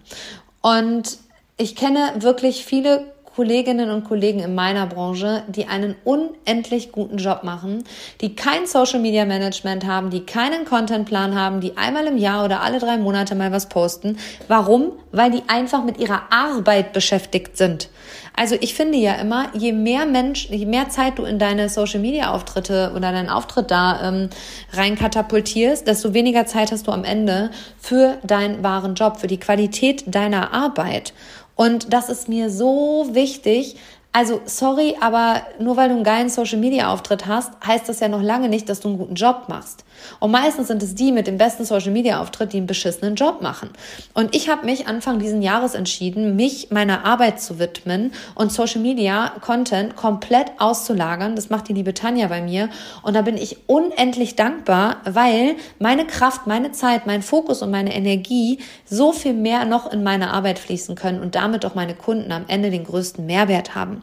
Und 0.61 1.17
ich 1.57 1.75
kenne 1.75 2.13
wirklich 2.17 2.65
viele 2.65 3.11
Kolleginnen 3.35 3.89
und 3.89 4.03
Kollegen 4.03 4.39
in 4.39 4.55
meiner 4.55 4.85
Branche, 4.87 5.43
die 5.47 5.67
einen 5.67 5.95
unendlich 6.03 6.91
guten 6.91 7.17
Job 7.17 7.43
machen, 7.43 7.83
die 8.19 8.35
kein 8.35 8.67
Social 8.67 8.99
Media 8.99 9.25
Management 9.25 9.85
haben, 9.85 10.09
die 10.09 10.25
keinen 10.25 10.65
Contentplan 10.65 11.33
haben, 11.33 11.61
die 11.61 11.77
einmal 11.77 12.07
im 12.07 12.17
Jahr 12.17 12.43
oder 12.43 12.61
alle 12.61 12.79
drei 12.79 12.97
Monate 12.97 13.35
mal 13.35 13.51
was 13.51 13.69
posten. 13.69 14.17
Warum? 14.47 14.91
Weil 15.11 15.31
die 15.31 15.43
einfach 15.47 15.83
mit 15.83 15.97
ihrer 15.97 16.23
Arbeit 16.29 16.93
beschäftigt 16.93 17.57
sind. 17.57 17.89
Also 18.35 18.55
ich 18.59 18.73
finde 18.73 18.97
ja 18.97 19.15
immer, 19.15 19.49
je 19.53 19.73
mehr 19.73 20.05
Mensch, 20.05 20.47
je 20.49 20.65
mehr 20.65 20.89
Zeit 20.89 21.19
du 21.19 21.23
in 21.23 21.37
deine 21.37 21.69
Social 21.69 21.99
Media 21.99 22.31
Auftritte 22.31 22.91
oder 22.95 23.11
deinen 23.11 23.29
Auftritt 23.29 23.71
da 23.71 24.07
ähm, 24.07 24.29
rein 24.73 24.95
katapultierst, 24.95 25.85
desto 25.85 26.13
weniger 26.13 26.45
Zeit 26.45 26.71
hast 26.71 26.87
du 26.87 26.91
am 26.91 27.03
Ende 27.03 27.51
für 27.79 28.17
deinen 28.23 28.63
wahren 28.63 28.95
Job, 28.95 29.17
für 29.17 29.27
die 29.27 29.39
Qualität 29.39 30.03
deiner 30.07 30.53
Arbeit. 30.53 31.13
Und 31.61 31.93
das 31.93 32.09
ist 32.09 32.27
mir 32.27 32.49
so 32.49 33.09
wichtig, 33.11 33.75
also, 34.13 34.41
sorry, 34.43 34.97
aber 34.99 35.43
nur 35.57 35.77
weil 35.77 35.87
du 35.87 35.95
einen 35.95 36.03
geilen 36.03 36.27
Social 36.27 36.59
Media 36.59 36.91
Auftritt 36.91 37.27
hast, 37.27 37.53
heißt 37.65 37.87
das 37.87 38.01
ja 38.01 38.09
noch 38.09 38.21
lange 38.21 38.49
nicht, 38.49 38.67
dass 38.67 38.81
du 38.81 38.89
einen 38.89 38.97
guten 38.97 39.15
Job 39.15 39.45
machst. 39.47 39.85
Und 40.19 40.31
meistens 40.31 40.67
sind 40.67 40.83
es 40.83 40.95
die 40.95 41.13
mit 41.13 41.27
dem 41.27 41.37
besten 41.37 41.63
Social 41.63 41.91
Media 41.91 42.19
Auftritt, 42.19 42.51
die 42.51 42.57
einen 42.57 42.67
beschissenen 42.67 43.15
Job 43.15 43.41
machen. 43.41 43.69
Und 44.13 44.35
ich 44.35 44.49
habe 44.49 44.65
mich 44.65 44.87
Anfang 44.87 45.19
diesen 45.19 45.41
Jahres 45.41 45.75
entschieden, 45.75 46.35
mich 46.35 46.71
meiner 46.71 47.05
Arbeit 47.05 47.39
zu 47.39 47.57
widmen 47.57 48.11
und 48.35 48.51
Social 48.51 48.81
Media 48.81 49.31
Content 49.39 49.95
komplett 49.95 50.51
auszulagern. 50.59 51.37
Das 51.37 51.49
macht 51.49 51.69
die 51.69 51.73
liebe 51.73 51.93
Tanja 51.93 52.27
bei 52.27 52.41
mir. 52.41 52.69
Und 53.03 53.15
da 53.15 53.21
bin 53.21 53.37
ich 53.37 53.59
unendlich 53.67 54.35
dankbar, 54.35 54.97
weil 55.05 55.55
meine 55.79 56.05
Kraft, 56.05 56.47
meine 56.47 56.73
Zeit, 56.73 57.05
mein 57.05 57.21
Fokus 57.21 57.61
und 57.61 57.71
meine 57.71 57.95
Energie 57.95 58.59
so 58.83 59.13
viel 59.13 59.33
mehr 59.33 59.63
noch 59.63 59.89
in 59.89 60.03
meine 60.03 60.31
Arbeit 60.33 60.59
fließen 60.59 60.95
können 60.95 61.21
und 61.21 61.35
damit 61.35 61.65
auch 61.65 61.75
meine 61.75 61.95
Kunden 61.95 62.33
am 62.33 62.43
Ende 62.49 62.71
den 62.71 62.83
größten 62.83 63.25
Mehrwert 63.25 63.73
haben 63.73 64.00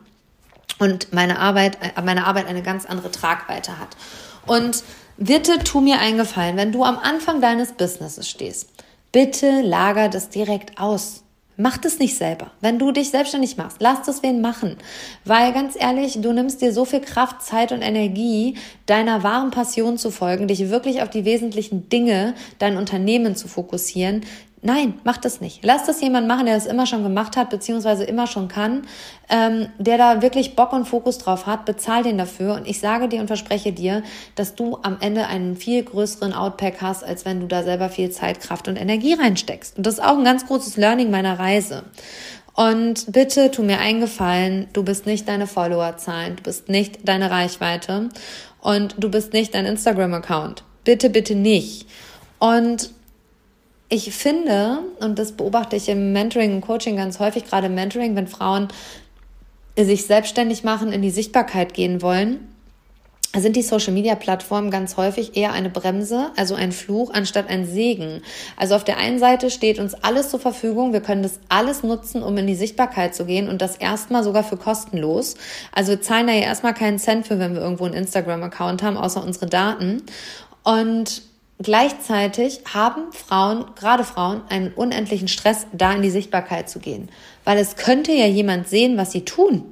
und 0.78 1.12
meine 1.12 1.38
Arbeit, 1.38 1.78
äh, 1.82 2.00
meine 2.02 2.26
Arbeit 2.26 2.46
eine 2.46 2.62
ganz 2.62 2.86
andere 2.86 3.10
Tragweite 3.10 3.78
hat. 3.78 3.96
Und 4.46 4.82
bitte 5.16 5.58
tu 5.58 5.80
mir 5.80 5.98
einen 5.98 6.18
Gefallen, 6.18 6.56
wenn 6.56 6.72
du 6.72 6.84
am 6.84 6.98
Anfang 6.98 7.40
deines 7.40 7.72
Businesses 7.72 8.28
stehst, 8.28 8.70
bitte 9.12 9.62
lager 9.62 10.08
das 10.08 10.30
direkt 10.30 10.78
aus. 10.78 11.24
Mach 11.60 11.76
das 11.76 11.98
nicht 11.98 12.16
selber. 12.16 12.52
Wenn 12.60 12.78
du 12.78 12.92
dich 12.92 13.10
selbstständig 13.10 13.56
machst, 13.56 13.78
lass 13.80 14.02
das 14.02 14.22
wen 14.22 14.40
machen. 14.40 14.76
Weil 15.24 15.52
ganz 15.52 15.74
ehrlich, 15.76 16.20
du 16.20 16.32
nimmst 16.32 16.62
dir 16.62 16.72
so 16.72 16.84
viel 16.84 17.00
Kraft, 17.00 17.42
Zeit 17.42 17.72
und 17.72 17.82
Energie, 17.82 18.56
deiner 18.88 19.22
wahren 19.22 19.50
Passion 19.50 19.98
zu 19.98 20.10
folgen, 20.10 20.48
dich 20.48 20.70
wirklich 20.70 21.02
auf 21.02 21.10
die 21.10 21.24
wesentlichen 21.24 21.88
Dinge, 21.88 22.34
dein 22.58 22.76
Unternehmen 22.76 23.36
zu 23.36 23.46
fokussieren, 23.46 24.22
Nein, 24.60 24.94
mach 25.04 25.18
das 25.18 25.40
nicht. 25.40 25.60
Lass 25.62 25.86
das 25.86 26.00
jemand 26.00 26.26
machen, 26.26 26.46
der 26.46 26.56
das 26.56 26.66
immer 26.66 26.84
schon 26.84 27.04
gemacht 27.04 27.36
hat, 27.36 27.48
beziehungsweise 27.48 28.02
immer 28.02 28.26
schon 28.26 28.48
kann, 28.48 28.82
ähm, 29.28 29.68
der 29.78 29.98
da 29.98 30.20
wirklich 30.20 30.56
Bock 30.56 30.72
und 30.72 30.84
Fokus 30.84 31.18
drauf 31.18 31.46
hat, 31.46 31.64
bezahl 31.64 32.02
den 32.02 32.18
dafür. 32.18 32.54
Und 32.54 32.66
ich 32.66 32.80
sage 32.80 33.08
dir 33.08 33.20
und 33.20 33.28
verspreche 33.28 33.72
dir, 33.72 34.02
dass 34.34 34.56
du 34.56 34.78
am 34.82 34.96
Ende 35.00 35.28
einen 35.28 35.54
viel 35.54 35.84
größeren 35.84 36.32
Outpack 36.32 36.82
hast, 36.82 37.04
als 37.04 37.24
wenn 37.24 37.38
du 37.38 37.46
da 37.46 37.62
selber 37.62 37.88
viel 37.88 38.10
Zeit, 38.10 38.40
Kraft 38.40 38.66
und 38.66 38.76
Energie 38.76 39.14
reinsteckst. 39.14 39.76
Und 39.76 39.86
das 39.86 39.94
ist 39.94 40.04
auch 40.04 40.18
ein 40.18 40.24
ganz 40.24 40.44
großes 40.46 40.76
Learning 40.76 41.10
meiner 41.10 41.38
Reise. 41.38 41.84
Und 42.54 43.12
bitte 43.12 43.52
tu 43.52 43.62
mir 43.62 43.78
eingefallen, 43.78 44.66
du 44.72 44.82
bist 44.82 45.06
nicht 45.06 45.28
deine 45.28 45.46
Followerzahlen, 45.46 46.34
du 46.34 46.42
bist 46.42 46.68
nicht 46.68 47.06
deine 47.08 47.30
Reichweite 47.30 48.08
und 48.68 48.96
du 48.98 49.10
bist 49.10 49.32
nicht 49.32 49.54
dein 49.54 49.64
Instagram-Account. 49.64 50.62
Bitte, 50.84 51.08
bitte 51.08 51.34
nicht. 51.34 51.86
Und 52.38 52.90
ich 53.88 54.12
finde, 54.12 54.80
und 55.00 55.18
das 55.18 55.32
beobachte 55.32 55.74
ich 55.74 55.88
im 55.88 56.12
Mentoring 56.12 56.56
und 56.56 56.60
Coaching 56.60 56.96
ganz 56.96 57.18
häufig, 57.18 57.46
gerade 57.46 57.68
im 57.68 57.74
Mentoring, 57.74 58.14
wenn 58.14 58.26
Frauen 58.26 58.68
sich 59.74 60.04
selbstständig 60.04 60.64
machen, 60.64 60.92
in 60.92 61.00
die 61.00 61.08
Sichtbarkeit 61.08 61.72
gehen 61.72 62.02
wollen, 62.02 62.46
sind 63.36 63.56
die 63.56 63.62
Social 63.62 63.92
Media 63.92 64.14
Plattformen 64.14 64.70
ganz 64.70 64.96
häufig 64.96 65.36
eher 65.36 65.52
eine 65.52 65.68
Bremse, 65.68 66.30
also 66.36 66.54
ein 66.54 66.72
Fluch, 66.72 67.10
anstatt 67.12 67.50
ein 67.50 67.66
Segen. 67.66 68.22
Also 68.56 68.74
auf 68.74 68.84
der 68.84 68.96
einen 68.96 69.18
Seite 69.18 69.50
steht 69.50 69.78
uns 69.78 69.94
alles 69.94 70.30
zur 70.30 70.40
Verfügung. 70.40 70.94
Wir 70.94 71.02
können 71.02 71.22
das 71.22 71.38
alles 71.50 71.82
nutzen, 71.82 72.22
um 72.22 72.36
in 72.38 72.46
die 72.46 72.54
Sichtbarkeit 72.54 73.14
zu 73.14 73.26
gehen 73.26 73.48
und 73.48 73.60
das 73.60 73.76
erstmal 73.76 74.24
sogar 74.24 74.44
für 74.44 74.56
kostenlos. 74.56 75.34
Also 75.72 75.92
wir 75.92 76.00
zahlen 76.00 76.26
da 76.26 76.32
ja 76.32 76.40
erstmal 76.40 76.74
keinen 76.74 76.98
Cent 76.98 77.26
für, 77.26 77.38
wenn 77.38 77.54
wir 77.54 77.60
irgendwo 77.60 77.84
einen 77.84 77.94
Instagram-Account 77.94 78.82
haben, 78.82 78.96
außer 78.96 79.22
unsere 79.22 79.46
Daten. 79.46 80.02
Und 80.64 81.22
Gleichzeitig 81.60 82.60
haben 82.72 83.12
Frauen, 83.12 83.64
gerade 83.74 84.04
Frauen, 84.04 84.42
einen 84.48 84.72
unendlichen 84.72 85.26
Stress, 85.26 85.66
da 85.72 85.92
in 85.92 86.02
die 86.02 86.10
Sichtbarkeit 86.10 86.70
zu 86.70 86.78
gehen. 86.78 87.08
Weil 87.42 87.58
es 87.58 87.74
könnte 87.74 88.12
ja 88.12 88.26
jemand 88.26 88.68
sehen, 88.68 88.96
was 88.96 89.10
sie 89.10 89.24
tun. 89.24 89.64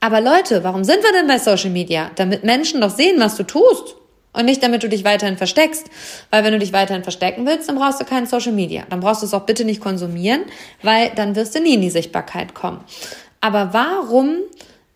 Aber 0.00 0.20
Leute, 0.20 0.64
warum 0.64 0.82
sind 0.82 1.02
wir 1.02 1.12
denn 1.12 1.26
bei 1.26 1.38
Social 1.38 1.70
Media? 1.70 2.10
Damit 2.16 2.42
Menschen 2.42 2.80
doch 2.80 2.90
sehen, 2.90 3.20
was 3.20 3.36
du 3.36 3.44
tust. 3.44 3.96
Und 4.32 4.44
nicht 4.44 4.62
damit 4.62 4.82
du 4.82 4.88
dich 4.88 5.04
weiterhin 5.04 5.36
versteckst. 5.36 5.90
Weil 6.30 6.44
wenn 6.44 6.52
du 6.52 6.58
dich 6.58 6.72
weiterhin 6.72 7.02
verstecken 7.02 7.46
willst, 7.46 7.68
dann 7.68 7.76
brauchst 7.76 8.00
du 8.00 8.04
kein 8.04 8.26
Social 8.26 8.52
Media. 8.52 8.84
Dann 8.88 9.00
brauchst 9.00 9.22
du 9.22 9.26
es 9.26 9.34
auch 9.34 9.44
bitte 9.44 9.64
nicht 9.64 9.80
konsumieren, 9.80 10.42
weil 10.82 11.10
dann 11.16 11.34
wirst 11.34 11.54
du 11.54 11.60
nie 11.60 11.74
in 11.74 11.80
die 11.80 11.90
Sichtbarkeit 11.90 12.54
kommen. 12.54 12.84
Aber 13.40 13.72
warum 13.72 14.36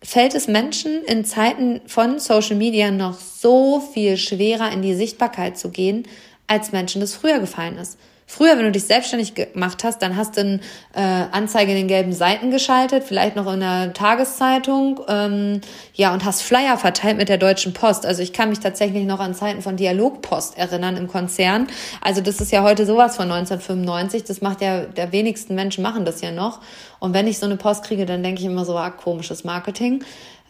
fällt 0.05 0.35
es 0.35 0.47
Menschen 0.47 1.03
in 1.03 1.25
Zeiten 1.25 1.81
von 1.87 2.19
Social 2.19 2.55
Media 2.55 2.91
noch 2.91 3.17
so 3.19 3.79
viel 3.79 4.17
schwerer, 4.17 4.71
in 4.71 4.81
die 4.81 4.93
Sichtbarkeit 4.93 5.57
zu 5.57 5.69
gehen, 5.69 6.07
als 6.47 6.71
Menschen 6.71 7.01
das 7.01 7.15
früher 7.15 7.39
gefallen 7.39 7.77
ist. 7.77 7.97
Früher, 8.27 8.57
wenn 8.57 8.65
du 8.65 8.71
dich 8.71 8.85
selbstständig 8.85 9.35
gemacht 9.35 9.83
hast, 9.83 10.01
dann 10.01 10.15
hast 10.15 10.35
du 10.35 10.41
eine 10.41 10.59
äh, 10.93 11.25
Anzeige 11.31 11.71
in 11.71 11.77
den 11.77 11.87
gelben 11.87 12.11
Seiten 12.11 12.49
geschaltet, 12.49 13.03
vielleicht 13.03 13.35
noch 13.35 13.51
in 13.53 13.59
der 13.59 13.93
Tageszeitung, 13.93 14.99
ähm, 15.07 15.61
ja, 15.93 16.11
und 16.11 16.25
hast 16.25 16.41
Flyer 16.41 16.77
verteilt 16.77 17.17
mit 17.17 17.29
der 17.29 17.37
Deutschen 17.37 17.73
Post. 17.73 18.03
Also 18.03 18.23
ich 18.23 18.33
kann 18.33 18.49
mich 18.49 18.59
tatsächlich 18.59 19.05
noch 19.05 19.19
an 19.19 19.35
Zeiten 19.35 19.61
von 19.61 19.77
Dialogpost 19.77 20.57
erinnern 20.57 20.97
im 20.97 21.07
Konzern. 21.07 21.67
Also 22.01 22.21
das 22.21 22.41
ist 22.41 22.51
ja 22.51 22.63
heute 22.63 22.87
sowas 22.87 23.15
von 23.15 23.31
1995. 23.31 24.23
Das 24.23 24.41
macht 24.41 24.61
ja, 24.61 24.81
der 24.85 25.11
wenigsten 25.11 25.53
Menschen 25.53 25.83
machen 25.83 26.03
das 26.03 26.21
ja 26.21 26.31
noch. 26.31 26.61
Und 26.99 27.13
wenn 27.13 27.27
ich 27.27 27.37
so 27.37 27.45
eine 27.45 27.57
Post 27.57 27.83
kriege, 27.83 28.07
dann 28.07 28.23
denke 28.23 28.41
ich 28.41 28.47
immer 28.47 28.65
so, 28.65 28.75
ah, 28.75 28.89
komisches 28.89 29.43
Marketing. 29.43 30.03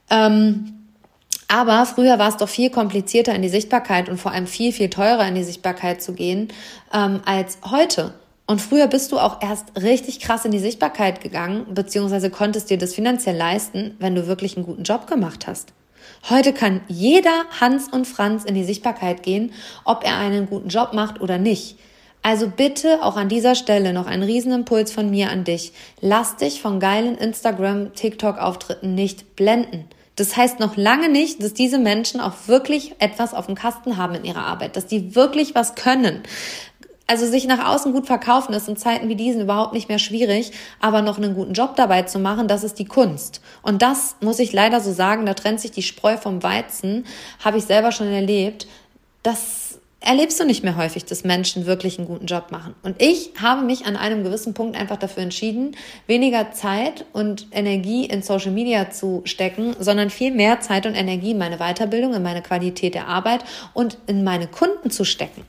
Ähm, 0.10 0.85
aber 1.48 1.86
früher 1.86 2.18
war 2.20 2.30
es 2.30 2.38
doch 2.38 2.50
viel 2.50 2.70
komplizierter 2.70 3.36
in 3.36 3.42
die 3.42 3.50
Sichtbarkeit 3.50 4.10
und 4.10 4.20
vor 4.20 4.32
allem 4.32 4.48
viel, 4.48 4.72
viel 4.72 4.90
teurer 4.90 5.28
in 5.28 5.36
die 5.36 5.44
Sichtbarkeit 5.44 6.02
zu 6.02 6.14
gehen 6.14 6.50
ähm, 6.94 7.22
als 7.26 7.60
heute. 7.70 8.14
Und 8.48 8.62
früher 8.62 8.88
bist 8.88 9.12
du 9.12 9.20
auch 9.20 9.42
erst 9.42 9.82
richtig 9.82 10.20
krass 10.20 10.46
in 10.46 10.52
die 10.52 10.60
Sichtbarkeit 10.60 11.22
gegangen, 11.22 11.66
beziehungsweise 11.74 12.30
konntest 12.30 12.70
dir 12.70 12.78
das 12.78 12.94
finanziell 12.94 13.36
leisten, 13.36 13.96
wenn 14.00 14.16
du 14.16 14.28
wirklich 14.28 14.56
einen 14.56 14.66
guten 14.66 14.84
Job 14.84 15.08
gemacht 15.08 15.48
hast. 15.48 15.74
Heute 16.30 16.54
kann 16.54 16.82
jeder 16.88 17.46
Hans 17.60 17.88
und 17.88 18.06
Franz 18.06 18.44
in 18.44 18.54
die 18.54 18.64
Sichtbarkeit 18.64 19.24
gehen, 19.24 19.52
ob 19.84 20.04
er 20.04 20.18
einen 20.18 20.48
guten 20.48 20.70
Job 20.70 20.94
macht 20.94 21.22
oder 21.22 21.38
nicht. 21.40 21.78
Also 22.22 22.48
bitte 22.48 23.04
auch 23.04 23.18
an 23.18 23.30
dieser 23.30 23.54
Stelle 23.54 23.94
noch 23.94 24.08
ein 24.08 24.24
Riesenimpuls 24.24 24.92
von 24.92 25.12
mir 25.12 25.30
an 25.30 25.44
dich. 25.44 25.74
Lass 26.02 26.38
dich 26.38 26.62
von 26.62 26.80
geilen 26.80 27.18
Instagram, 27.18 27.94
TikTok-Auftritten 27.94 28.96
nicht 28.96 29.36
blenden. 29.36 29.86
Das 30.16 30.38
heißt 30.38 30.60
noch 30.60 30.78
lange 30.78 31.10
nicht, 31.10 31.44
dass 31.44 31.54
diese 31.54 31.78
Menschen 31.78 32.22
auch 32.22 32.34
wirklich 32.48 32.96
etwas 33.00 33.34
auf 33.34 33.48
dem 33.48 33.56
Kasten 33.56 33.98
haben 33.98 34.16
in 34.16 34.24
ihrer 34.24 34.46
Arbeit, 34.46 34.76
dass 34.76 34.88
die 34.88 35.16
wirklich 35.16 35.56
was 35.56 35.76
können. 35.76 36.24
Also 37.08 37.28
sich 37.28 37.46
nach 37.46 37.68
außen 37.68 37.94
gut 37.94 38.08
verkaufen 38.08 38.54
ist 38.54 38.68
in 38.68 38.78
Zeiten 38.78 39.10
wie 39.10 39.16
diesen 39.16 39.42
überhaupt 39.42 39.74
nicht 39.74 39.90
mehr 39.90 40.00
schwierig, 40.00 40.52
aber 40.80 41.02
noch 41.04 41.18
einen 41.18 41.36
guten 41.36 41.54
Job 41.54 41.76
dabei 41.76 42.02
zu 42.04 42.18
machen, 42.18 42.48
das 42.48 42.64
ist 42.64 42.80
die 42.80 42.86
Kunst. 42.86 43.42
Und 43.62 43.84
das 43.84 44.16
muss 44.22 44.40
ich 44.40 44.54
leider 44.54 44.82
so 44.82 44.92
sagen, 44.92 45.26
da 45.26 45.36
trennt 45.36 45.60
sich 45.60 45.72
die 45.72 45.84
Spreu 45.84 46.18
vom 46.18 46.42
Weizen, 46.42 47.06
habe 47.44 47.60
ich 47.60 47.66
selber 47.66 47.92
schon 47.92 48.08
erlebt. 48.08 48.66
Das 49.22 49.65
erlebst 50.06 50.40
du 50.40 50.46
nicht 50.46 50.64
mehr 50.64 50.78
häufig, 50.78 51.06
dass 51.06 51.24
Menschen 51.24 51.66
wirklich 51.66 51.98
einen 51.98 52.08
guten 52.08 52.28
Job 52.28 52.52
machen. 52.52 52.76
Und 52.84 53.02
ich 53.02 53.32
habe 53.42 53.64
mich 53.64 53.86
an 53.86 53.98
einem 53.98 54.24
gewissen 54.24 54.54
Punkt 54.54 54.78
einfach 54.78 54.98
dafür 54.98 55.24
entschieden, 55.24 55.76
weniger 56.08 56.52
Zeit 56.52 57.06
und 57.12 57.48
Energie 57.52 58.06
in 58.06 58.22
Social 58.22 58.52
Media 58.52 58.92
zu 58.92 59.22
stecken, 59.26 59.76
sondern 59.80 60.10
viel 60.10 60.32
mehr 60.32 60.62
Zeit 60.62 60.86
und 60.86 60.96
Energie 60.96 61.32
in 61.32 61.38
meine 61.38 61.58
Weiterbildung, 61.58 62.14
in 62.14 62.24
meine 62.24 62.42
Qualität 62.42 62.94
der 62.94 63.08
Arbeit 63.08 63.44
und 63.74 63.98
in 64.08 64.24
meine 64.24 64.48
Kunden 64.48 64.92
zu 64.92 65.04
stecken. 65.04 65.44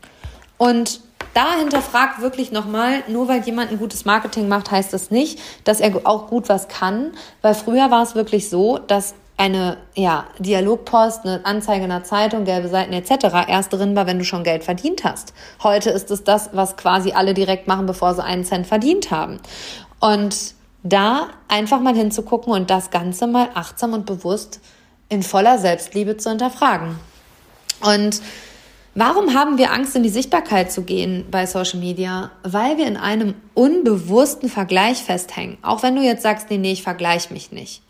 Und 0.58 1.00
da 1.34 1.58
hinterfragt 1.58 2.22
wirklich 2.22 2.50
nochmal, 2.50 3.02
nur 3.08 3.28
weil 3.28 3.42
jemand 3.42 3.70
ein 3.70 3.78
gutes 3.78 4.06
Marketing 4.06 4.48
macht, 4.48 4.70
heißt 4.70 4.92
das 4.92 5.10
nicht, 5.10 5.38
dass 5.64 5.80
er 5.80 6.00
auch 6.04 6.28
gut 6.28 6.48
was 6.48 6.68
kann. 6.68 7.12
Weil 7.42 7.54
früher 7.54 7.90
war 7.90 8.02
es 8.02 8.14
wirklich 8.14 8.48
so, 8.48 8.78
dass 8.78 9.14
eine 9.36 9.76
ja, 9.94 10.26
Dialogpost, 10.38 11.24
eine 11.24 11.44
Anzeige 11.44 11.84
in 11.84 11.90
der 11.90 12.04
Zeitung, 12.04 12.44
gelbe 12.44 12.68
Seiten 12.68 12.92
etc. 12.92 13.48
erst 13.48 13.72
drin 13.72 13.94
war, 13.94 14.06
wenn 14.06 14.18
du 14.18 14.24
schon 14.24 14.44
Geld 14.44 14.64
verdient 14.64 15.04
hast. 15.04 15.34
Heute 15.62 15.90
ist 15.90 16.10
es 16.10 16.24
das, 16.24 16.50
was 16.52 16.76
quasi 16.76 17.12
alle 17.12 17.34
direkt 17.34 17.68
machen, 17.68 17.86
bevor 17.86 18.14
sie 18.14 18.24
einen 18.24 18.44
Cent 18.44 18.66
verdient 18.66 19.10
haben. 19.10 19.38
Und 20.00 20.54
da 20.82 21.28
einfach 21.48 21.80
mal 21.80 21.94
hinzugucken 21.94 22.52
und 22.52 22.70
das 22.70 22.90
Ganze 22.90 23.26
mal 23.26 23.50
achtsam 23.54 23.92
und 23.92 24.06
bewusst 24.06 24.60
in 25.08 25.22
voller 25.22 25.58
Selbstliebe 25.58 26.16
zu 26.16 26.30
hinterfragen. 26.30 26.98
Und 27.82 28.22
warum 28.94 29.34
haben 29.34 29.58
wir 29.58 29.72
Angst, 29.72 29.96
in 29.96 30.02
die 30.02 30.08
Sichtbarkeit 30.08 30.72
zu 30.72 30.82
gehen 30.82 31.26
bei 31.30 31.44
Social 31.44 31.80
Media? 31.80 32.30
Weil 32.42 32.78
wir 32.78 32.86
in 32.86 32.96
einem 32.96 33.34
unbewussten 33.52 34.48
Vergleich 34.48 34.98
festhängen. 35.02 35.58
Auch 35.62 35.82
wenn 35.82 35.94
du 35.94 36.02
jetzt 36.02 36.22
sagst, 36.22 36.48
nee, 36.48 36.58
nee, 36.58 36.72
ich 36.72 36.82
vergleiche 36.82 37.32
mich 37.32 37.52
nicht 37.52 37.82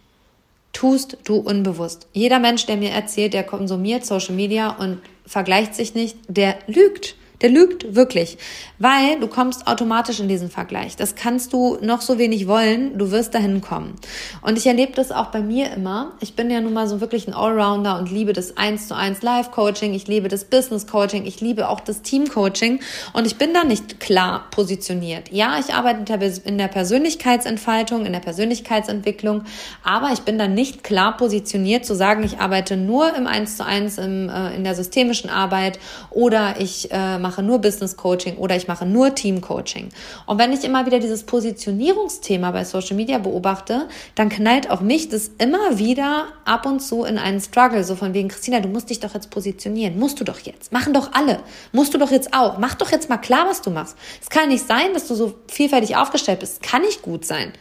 tust 0.76 1.16
du 1.24 1.36
unbewusst. 1.36 2.06
Jeder 2.12 2.38
Mensch, 2.38 2.66
der 2.66 2.76
mir 2.76 2.90
erzählt, 2.90 3.32
der 3.32 3.44
konsumiert 3.44 4.04
Social 4.04 4.34
Media 4.34 4.68
und 4.68 4.98
vergleicht 5.24 5.74
sich 5.74 5.94
nicht, 5.94 6.18
der 6.28 6.58
lügt. 6.66 7.16
Der 7.42 7.50
lügt 7.50 7.94
wirklich, 7.94 8.38
weil 8.78 9.20
du 9.20 9.26
kommst 9.26 9.66
automatisch 9.66 10.20
in 10.20 10.28
diesen 10.28 10.50
Vergleich. 10.50 10.96
Das 10.96 11.14
kannst 11.14 11.52
du 11.52 11.78
noch 11.82 12.00
so 12.00 12.18
wenig 12.18 12.48
wollen, 12.48 12.96
du 12.96 13.10
wirst 13.10 13.34
dahin 13.34 13.60
kommen. 13.60 13.94
Und 14.42 14.56
ich 14.56 14.66
erlebe 14.66 14.92
das 14.92 15.12
auch 15.12 15.26
bei 15.26 15.40
mir 15.40 15.72
immer. 15.72 16.12
Ich 16.20 16.34
bin 16.34 16.50
ja 16.50 16.60
nun 16.60 16.72
mal 16.72 16.88
so 16.88 17.00
wirklich 17.00 17.28
ein 17.28 17.34
Allrounder 17.34 17.98
und 17.98 18.10
liebe 18.10 18.32
das 18.32 18.56
1 18.56 18.88
zu 18.88 18.96
1 18.96 19.22
Live-Coaching, 19.22 19.92
ich 19.92 20.06
liebe 20.06 20.28
das 20.28 20.44
Business-Coaching, 20.44 21.26
ich 21.26 21.40
liebe 21.40 21.68
auch 21.68 21.80
das 21.80 22.02
Team-Coaching 22.02 22.80
und 23.12 23.26
ich 23.26 23.36
bin 23.36 23.52
da 23.52 23.64
nicht 23.64 24.00
klar 24.00 24.46
positioniert. 24.50 25.30
Ja, 25.30 25.58
ich 25.58 25.74
arbeite 25.74 26.40
in 26.44 26.58
der 26.58 26.68
Persönlichkeitsentfaltung, 26.68 28.06
in 28.06 28.12
der 28.12 28.20
Persönlichkeitsentwicklung, 28.20 29.44
aber 29.84 30.10
ich 30.12 30.20
bin 30.20 30.38
da 30.38 30.48
nicht 30.48 30.84
klar 30.84 31.16
positioniert 31.16 31.84
zu 31.84 31.94
sagen, 31.94 32.22
ich 32.22 32.38
arbeite 32.38 32.76
nur 32.76 33.14
im 33.14 33.26
1 33.26 33.58
zu 33.58 33.64
1 33.64 33.98
im, 33.98 34.28
äh, 34.28 34.54
in 34.54 34.64
der 34.64 34.74
systemischen 34.74 35.28
Arbeit 35.28 35.78
oder 36.10 36.60
ich 36.60 36.90
äh, 36.90 37.18
mache 37.26 37.42
nur 37.42 37.58
Business 37.58 37.96
Coaching 37.96 38.36
oder 38.36 38.54
ich 38.54 38.68
mache 38.68 38.86
nur 38.86 39.14
Team 39.14 39.40
Coaching. 39.40 39.88
Und 40.26 40.38
wenn 40.38 40.52
ich 40.52 40.62
immer 40.62 40.86
wieder 40.86 41.00
dieses 41.00 41.24
Positionierungsthema 41.24 42.52
bei 42.52 42.64
Social 42.64 42.94
Media 42.94 43.18
beobachte, 43.18 43.88
dann 44.14 44.28
knallt 44.28 44.70
auch 44.70 44.80
mich 44.80 45.08
das 45.08 45.32
immer 45.38 45.78
wieder 45.78 46.26
ab 46.44 46.66
und 46.66 46.80
zu 46.80 47.02
in 47.02 47.18
einen 47.18 47.40
Struggle, 47.40 47.82
so 47.82 47.96
von 47.96 48.14
wegen, 48.14 48.28
Christina, 48.28 48.60
du 48.60 48.68
musst 48.68 48.90
dich 48.90 49.00
doch 49.00 49.14
jetzt 49.14 49.30
positionieren. 49.30 49.98
Musst 49.98 50.20
du 50.20 50.24
doch 50.24 50.38
jetzt. 50.38 50.70
Machen 50.70 50.92
doch 50.92 51.12
alle. 51.14 51.40
Musst 51.72 51.94
du 51.94 51.98
doch 51.98 52.12
jetzt 52.12 52.32
auch. 52.32 52.58
Mach 52.58 52.74
doch 52.74 52.92
jetzt 52.92 53.08
mal 53.08 53.16
klar, 53.16 53.46
was 53.48 53.60
du 53.60 53.70
machst. 53.70 53.96
Es 54.22 54.30
kann 54.30 54.48
nicht 54.48 54.66
sein, 54.66 54.94
dass 54.94 55.08
du 55.08 55.16
so 55.16 55.34
vielfältig 55.48 55.96
aufgestellt 55.96 56.40
bist. 56.40 56.62
Kann 56.62 56.82
nicht 56.82 57.02
gut 57.02 57.24
sein. 57.24 57.52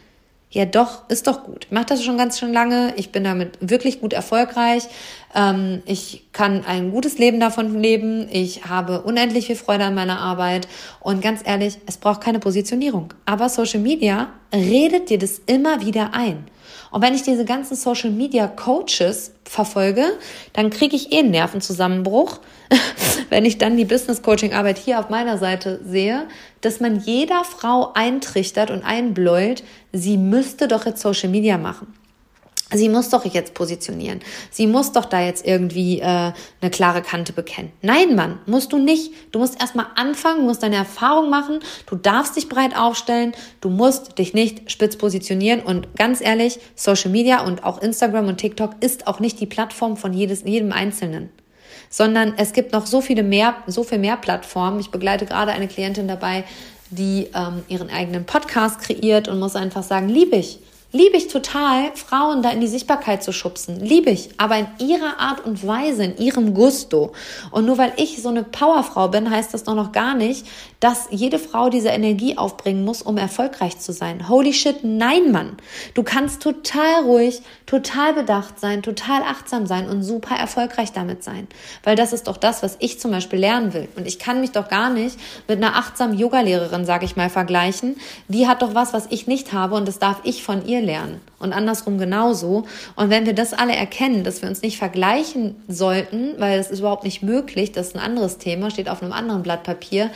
Ja, 0.55 0.63
doch, 0.63 1.09
ist 1.09 1.27
doch 1.27 1.43
gut. 1.43 1.65
Ich 1.65 1.71
mache 1.71 1.87
das 1.87 2.01
schon 2.01 2.17
ganz 2.17 2.39
schön 2.39 2.53
lange. 2.53 2.93
Ich 2.95 3.11
bin 3.11 3.25
damit 3.25 3.57
wirklich 3.59 3.99
gut 3.99 4.13
erfolgreich. 4.13 4.83
Ähm, 5.35 5.83
ich 5.85 6.27
kann 6.31 6.63
ein 6.65 6.91
gutes 6.91 7.17
Leben 7.17 7.41
davon 7.41 7.81
leben. 7.81 8.29
Ich 8.31 8.63
habe 8.63 9.01
unendlich 9.01 9.47
viel 9.47 9.57
Freude 9.57 9.83
an 9.83 9.95
meiner 9.95 10.17
Arbeit. 10.17 10.69
Und 11.01 11.21
ganz 11.21 11.41
ehrlich, 11.43 11.79
es 11.87 11.97
braucht 11.97 12.21
keine 12.21 12.39
Positionierung. 12.39 13.13
Aber 13.25 13.49
Social 13.49 13.81
Media 13.81 14.29
redet 14.53 15.09
dir 15.09 15.17
das 15.17 15.41
immer 15.45 15.85
wieder 15.85 16.13
ein. 16.13 16.45
Und 16.91 17.01
wenn 17.01 17.13
ich 17.13 17.23
diese 17.23 17.45
ganzen 17.45 17.75
Social 17.75 18.09
Media 18.09 18.47
Coaches 18.47 19.31
verfolge, 19.43 20.05
dann 20.53 20.69
kriege 20.69 20.95
ich 20.95 21.11
eh 21.11 21.19
einen 21.19 21.31
Nervenzusammenbruch, 21.31 22.39
wenn 23.29 23.45
ich 23.45 23.57
dann 23.57 23.77
die 23.77 23.85
Business 23.85 24.21
Coaching 24.21 24.53
Arbeit 24.53 24.77
hier 24.77 24.99
auf 24.99 25.09
meiner 25.09 25.37
Seite 25.37 25.79
sehe, 25.85 26.27
dass 26.61 26.79
man 26.79 26.99
jeder 26.99 27.43
Frau 27.43 27.91
eintrichtert 27.93 28.71
und 28.71 28.83
einbläut, 28.83 29.63
sie 29.91 30.17
müsste 30.17 30.67
doch 30.67 30.85
jetzt 30.85 31.01
Social 31.01 31.29
Media 31.29 31.57
machen. 31.57 31.93
Sie 32.73 32.89
muss 32.89 33.09
doch 33.09 33.25
jetzt 33.25 33.53
positionieren. 33.53 34.21
Sie 34.49 34.65
muss 34.65 34.91
doch 34.91 35.05
da 35.05 35.21
jetzt 35.21 35.45
irgendwie 35.45 35.99
äh, 35.99 36.03
eine 36.03 36.71
klare 36.71 37.03
Kante 37.03 37.31
bekennen. 37.31 37.71
Nein, 37.83 38.15
Mann, 38.15 38.39
musst 38.47 38.73
du 38.73 38.79
nicht. 38.79 39.13
Du 39.31 39.37
musst 39.37 39.61
erstmal 39.61 39.85
anfangen, 39.95 40.45
musst 40.45 40.63
deine 40.63 40.77
Erfahrung 40.77 41.29
machen. 41.29 41.59
Du 41.85 41.95
darfst 41.95 42.35
dich 42.35 42.49
breit 42.49 42.75
aufstellen. 42.75 43.33
Du 43.61 43.69
musst 43.69 44.17
dich 44.17 44.33
nicht 44.33 44.71
spitz 44.71 44.97
positionieren. 44.97 45.61
Und 45.61 45.95
ganz 45.95 46.21
ehrlich, 46.21 46.57
Social 46.73 47.11
Media 47.11 47.45
und 47.45 47.63
auch 47.63 47.83
Instagram 47.83 48.27
und 48.27 48.37
TikTok 48.37 48.71
ist 48.79 49.05
auch 49.05 49.19
nicht 49.19 49.39
die 49.39 49.45
Plattform 49.45 49.95
von 49.95 50.13
jedes, 50.13 50.43
jedem 50.43 50.71
Einzelnen. 50.71 51.29
Sondern 51.91 52.33
es 52.35 52.51
gibt 52.51 52.73
noch 52.73 52.87
so 52.87 52.99
viele 52.99 53.21
mehr, 53.21 53.55
so 53.67 53.83
viel 53.83 53.99
mehr 53.99 54.17
Plattformen. 54.17 54.79
Ich 54.79 54.89
begleite 54.89 55.27
gerade 55.27 55.51
eine 55.51 55.67
Klientin 55.67 56.07
dabei, 56.07 56.43
die 56.89 57.27
ähm, 57.35 57.63
ihren 57.67 57.91
eigenen 57.91 58.25
Podcast 58.25 58.79
kreiert 58.79 59.27
und 59.27 59.39
muss 59.39 59.55
einfach 59.55 59.83
sagen, 59.83 60.09
liebe 60.09 60.37
ich 60.37 60.59
Liebe 60.95 61.17
ich 61.17 61.27
total, 61.27 61.91
Frauen 61.93 62.41
da 62.41 62.51
in 62.51 62.61
die 62.61 62.67
Sichtbarkeit 62.67 63.21
zu 63.21 63.33
schubsen. 63.33 63.81
Liebe 63.81 64.11
ich, 64.11 64.29
aber 64.37 64.59
in 64.59 64.67
ihrer 64.79 65.19
Art 65.19 65.45
und 65.45 65.67
Weise, 65.67 66.05
in 66.05 66.17
ihrem 66.17 66.53
Gusto. 66.53 67.11
Und 67.51 67.65
nur 67.65 67.77
weil 67.77 67.91
ich 67.97 68.21
so 68.21 68.29
eine 68.29 68.43
Powerfrau 68.43 69.09
bin, 69.09 69.29
heißt 69.29 69.53
das 69.53 69.65
doch 69.65 69.75
noch 69.75 69.91
gar 69.91 70.15
nicht, 70.15 70.47
dass 70.79 71.07
jede 71.11 71.37
Frau 71.37 71.69
diese 71.69 71.89
Energie 71.89 72.37
aufbringen 72.37 72.85
muss, 72.85 73.01
um 73.01 73.17
erfolgreich 73.17 73.77
zu 73.77 73.91
sein. 73.91 74.29
Holy 74.29 74.53
shit, 74.53 74.85
nein, 74.85 75.33
Mann. 75.33 75.57
Du 75.95 76.03
kannst 76.03 76.41
total 76.41 77.03
ruhig, 77.03 77.41
total 77.65 78.13
bedacht 78.13 78.61
sein, 78.61 78.81
total 78.81 79.21
achtsam 79.23 79.65
sein 79.65 79.89
und 79.89 80.01
super 80.01 80.35
erfolgreich 80.35 80.93
damit 80.93 81.25
sein. 81.25 81.49
Weil 81.83 81.97
das 81.97 82.13
ist 82.13 82.29
doch 82.29 82.37
das, 82.37 82.63
was 82.63 82.77
ich 82.79 83.01
zum 83.01 83.11
Beispiel 83.11 83.39
lernen 83.39 83.73
will. 83.73 83.89
Und 83.97 84.07
ich 84.07 84.17
kann 84.17 84.39
mich 84.39 84.51
doch 84.51 84.69
gar 84.69 84.89
nicht 84.89 85.19
mit 85.49 85.57
einer 85.57 85.75
achtsamen 85.75 86.17
Yogalehrerin, 86.17 86.85
sage 86.85 87.03
ich 87.03 87.17
mal, 87.17 87.29
vergleichen. 87.29 87.97
Die 88.29 88.47
hat 88.47 88.61
doch 88.61 88.75
was, 88.75 88.93
was 88.93 89.07
ich 89.09 89.27
nicht 89.27 89.51
habe 89.51 89.75
und 89.75 89.89
das 89.89 89.99
darf 89.99 90.21
ich 90.23 90.41
von 90.41 90.65
ihr 90.65 90.84
lernen 90.85 91.19
und 91.39 91.51
andersrum 91.51 91.97
genauso. 91.97 92.65
Und 92.95 93.09
wenn 93.09 93.25
wir 93.25 93.33
das 93.33 93.53
alle 93.53 93.75
erkennen, 93.75 94.23
dass 94.23 94.41
wir 94.41 94.49
uns 94.49 94.61
nicht 94.61 94.77
vergleichen 94.77 95.55
sollten, 95.67 96.35
weil 96.37 96.59
es 96.59 96.71
ist 96.71 96.79
überhaupt 96.79 97.03
nicht 97.03 97.23
möglich, 97.23 97.71
das 97.71 97.87
ist 97.87 97.95
ein 97.95 98.01
anderes 98.01 98.37
Thema, 98.37 98.71
steht 98.71 98.89
auf 98.89 99.01
einem 99.01 99.11
anderen 99.11 99.43
Blatt 99.43 99.63
Papier, 99.63 100.11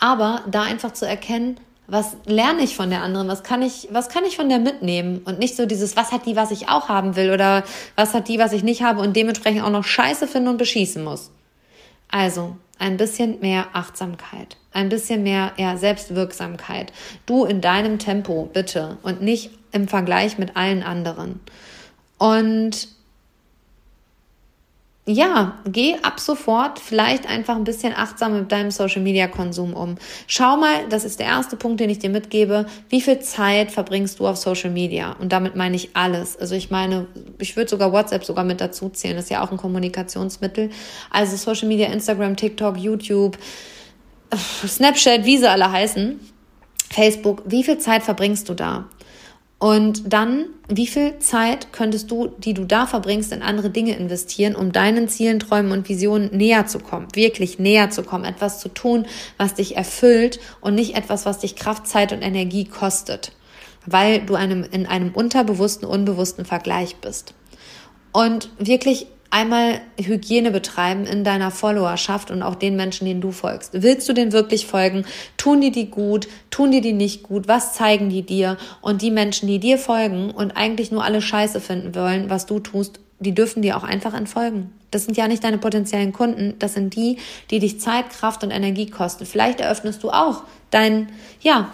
aber 0.00 0.42
da 0.50 0.62
einfach 0.62 0.92
zu 0.92 1.06
erkennen, 1.06 1.58
was 1.86 2.16
lerne 2.24 2.62
ich 2.62 2.74
von 2.74 2.90
der 2.90 3.02
anderen? 3.02 3.28
Was 3.28 3.42
kann 3.42 3.60
ich, 3.60 3.88
was 3.90 4.08
kann 4.08 4.24
ich 4.24 4.36
von 4.36 4.48
der 4.48 4.58
mitnehmen? 4.58 5.20
Und 5.24 5.38
nicht 5.38 5.56
so 5.56 5.66
dieses, 5.66 5.96
was 5.96 6.10
hat 6.10 6.26
die, 6.26 6.36
was 6.36 6.50
ich 6.50 6.68
auch 6.68 6.88
haben 6.88 7.16
will 7.16 7.30
oder 7.30 7.64
was 7.96 8.14
hat 8.14 8.28
die, 8.28 8.38
was 8.38 8.52
ich 8.52 8.62
nicht 8.62 8.82
habe 8.82 9.00
und 9.00 9.14
dementsprechend 9.14 9.62
auch 9.62 9.70
noch 9.70 9.84
Scheiße 9.84 10.26
finden 10.26 10.48
und 10.48 10.56
beschießen 10.56 11.04
muss. 11.04 11.30
Also, 12.08 12.56
ein 12.78 12.96
bisschen 12.96 13.40
mehr 13.40 13.66
Achtsamkeit, 13.72 14.56
ein 14.72 14.88
bisschen 14.88 15.22
mehr 15.22 15.52
ja, 15.56 15.76
Selbstwirksamkeit. 15.76 16.92
Du 17.26 17.44
in 17.44 17.60
deinem 17.60 17.98
Tempo, 17.98 18.50
bitte, 18.52 18.98
und 19.02 19.22
nicht 19.22 19.50
im 19.72 19.88
Vergleich 19.88 20.38
mit 20.38 20.56
allen 20.56 20.82
anderen. 20.82 21.40
Und 22.18 22.88
ja, 25.04 25.58
geh 25.66 25.96
ab 26.02 26.20
sofort 26.20 26.78
vielleicht 26.78 27.28
einfach 27.28 27.56
ein 27.56 27.64
bisschen 27.64 27.92
achtsam 27.92 28.38
mit 28.38 28.52
deinem 28.52 28.70
Social 28.70 29.02
Media 29.02 29.26
Konsum 29.26 29.74
um. 29.74 29.96
Schau 30.28 30.56
mal, 30.56 30.86
das 30.90 31.04
ist 31.04 31.18
der 31.18 31.26
erste 31.26 31.56
Punkt, 31.56 31.80
den 31.80 31.90
ich 31.90 31.98
dir 31.98 32.08
mitgebe. 32.10 32.66
Wie 32.88 33.00
viel 33.00 33.18
Zeit 33.18 33.72
verbringst 33.72 34.20
du 34.20 34.28
auf 34.28 34.36
Social 34.36 34.70
Media? 34.70 35.16
Und 35.18 35.32
damit 35.32 35.56
meine 35.56 35.74
ich 35.74 35.96
alles. 35.96 36.36
Also 36.36 36.54
ich 36.54 36.70
meine, 36.70 37.08
ich 37.40 37.56
würde 37.56 37.68
sogar 37.68 37.92
WhatsApp 37.92 38.24
sogar 38.24 38.44
mit 38.44 38.60
dazu 38.60 38.90
zählen. 38.90 39.16
Das 39.16 39.24
ist 39.24 39.30
ja 39.30 39.42
auch 39.42 39.50
ein 39.50 39.56
Kommunikationsmittel. 39.56 40.70
Also 41.10 41.36
Social 41.36 41.66
Media, 41.66 41.88
Instagram, 41.88 42.36
TikTok, 42.36 42.76
YouTube, 42.78 43.36
Snapchat, 44.64 45.24
wie 45.24 45.36
sie 45.36 45.50
alle 45.50 45.72
heißen. 45.72 46.20
Facebook, 46.90 47.42
wie 47.46 47.64
viel 47.64 47.78
Zeit 47.78 48.04
verbringst 48.04 48.48
du 48.48 48.54
da? 48.54 48.84
Und 49.62 50.12
dann, 50.12 50.46
wie 50.66 50.88
viel 50.88 51.20
Zeit 51.20 51.72
könntest 51.72 52.10
du, 52.10 52.26
die 52.36 52.52
du 52.52 52.64
da 52.64 52.84
verbringst, 52.84 53.30
in 53.30 53.42
andere 53.42 53.70
Dinge 53.70 53.94
investieren, 53.94 54.56
um 54.56 54.72
deinen 54.72 55.06
Zielen, 55.06 55.38
Träumen 55.38 55.70
und 55.70 55.88
Visionen 55.88 56.36
näher 56.36 56.66
zu 56.66 56.80
kommen, 56.80 57.06
wirklich 57.14 57.60
näher 57.60 57.88
zu 57.88 58.02
kommen, 58.02 58.24
etwas 58.24 58.58
zu 58.58 58.70
tun, 58.70 59.06
was 59.36 59.54
dich 59.54 59.76
erfüllt 59.76 60.40
und 60.60 60.74
nicht 60.74 60.96
etwas, 60.96 61.26
was 61.26 61.38
dich 61.38 61.54
Kraft, 61.54 61.86
Zeit 61.86 62.12
und 62.12 62.22
Energie 62.22 62.64
kostet, 62.64 63.30
weil 63.86 64.22
du 64.22 64.34
einem, 64.34 64.64
in 64.64 64.84
einem 64.84 65.12
unterbewussten, 65.12 65.86
unbewussten 65.86 66.44
Vergleich 66.44 66.96
bist. 66.96 67.32
Und 68.10 68.50
wirklich 68.58 69.06
einmal 69.32 69.80
Hygiene 69.98 70.50
betreiben 70.50 71.06
in 71.06 71.24
deiner 71.24 71.50
Followerschaft 71.50 72.30
und 72.30 72.42
auch 72.42 72.54
den 72.54 72.76
Menschen, 72.76 73.06
denen 73.06 73.22
du 73.22 73.32
folgst. 73.32 73.70
Willst 73.72 74.08
du 74.08 74.12
denen 74.12 74.32
wirklich 74.32 74.66
folgen? 74.66 75.06
Tun 75.38 75.62
die 75.62 75.70
die 75.70 75.90
gut? 75.90 76.28
Tun 76.50 76.70
die 76.70 76.82
die 76.82 76.92
nicht 76.92 77.22
gut? 77.22 77.48
Was 77.48 77.72
zeigen 77.72 78.10
die 78.10 78.22
dir? 78.22 78.58
Und 78.82 79.00
die 79.00 79.10
Menschen, 79.10 79.48
die 79.48 79.58
dir 79.58 79.78
folgen 79.78 80.30
und 80.30 80.52
eigentlich 80.52 80.92
nur 80.92 81.02
alle 81.02 81.22
Scheiße 81.22 81.60
finden 81.60 81.94
wollen, 81.94 82.28
was 82.28 82.44
du 82.44 82.60
tust, 82.60 83.00
die 83.20 83.34
dürfen 83.34 83.62
dir 83.62 83.76
auch 83.78 83.84
einfach 83.84 84.12
entfolgen. 84.12 84.70
Das 84.90 85.06
sind 85.06 85.16
ja 85.16 85.26
nicht 85.26 85.42
deine 85.42 85.58
potenziellen 85.58 86.12
Kunden, 86.12 86.54
das 86.58 86.74
sind 86.74 86.94
die, 86.94 87.16
die 87.50 87.58
dich 87.58 87.80
Zeit, 87.80 88.10
Kraft 88.10 88.44
und 88.44 88.50
Energie 88.50 88.90
kosten. 88.90 89.24
Vielleicht 89.24 89.60
eröffnest 89.60 90.02
du 90.02 90.10
auch 90.10 90.42
dein, 90.70 91.08
ja, 91.40 91.70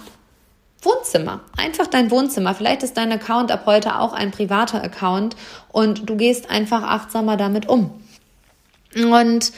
Wohnzimmer. 0.82 1.40
Einfach 1.56 1.86
dein 1.86 2.10
Wohnzimmer. 2.10 2.54
Vielleicht 2.54 2.82
ist 2.82 2.96
dein 2.96 3.12
Account 3.12 3.50
ab 3.50 3.64
heute 3.66 3.98
auch 3.98 4.12
ein 4.12 4.30
privater 4.30 4.82
Account 4.82 5.36
und 5.70 6.08
du 6.08 6.16
gehst 6.16 6.50
einfach 6.50 6.82
achtsamer 6.82 7.36
damit 7.36 7.68
um. 7.68 8.00
Und 8.94 9.52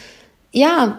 ja, 0.52 0.98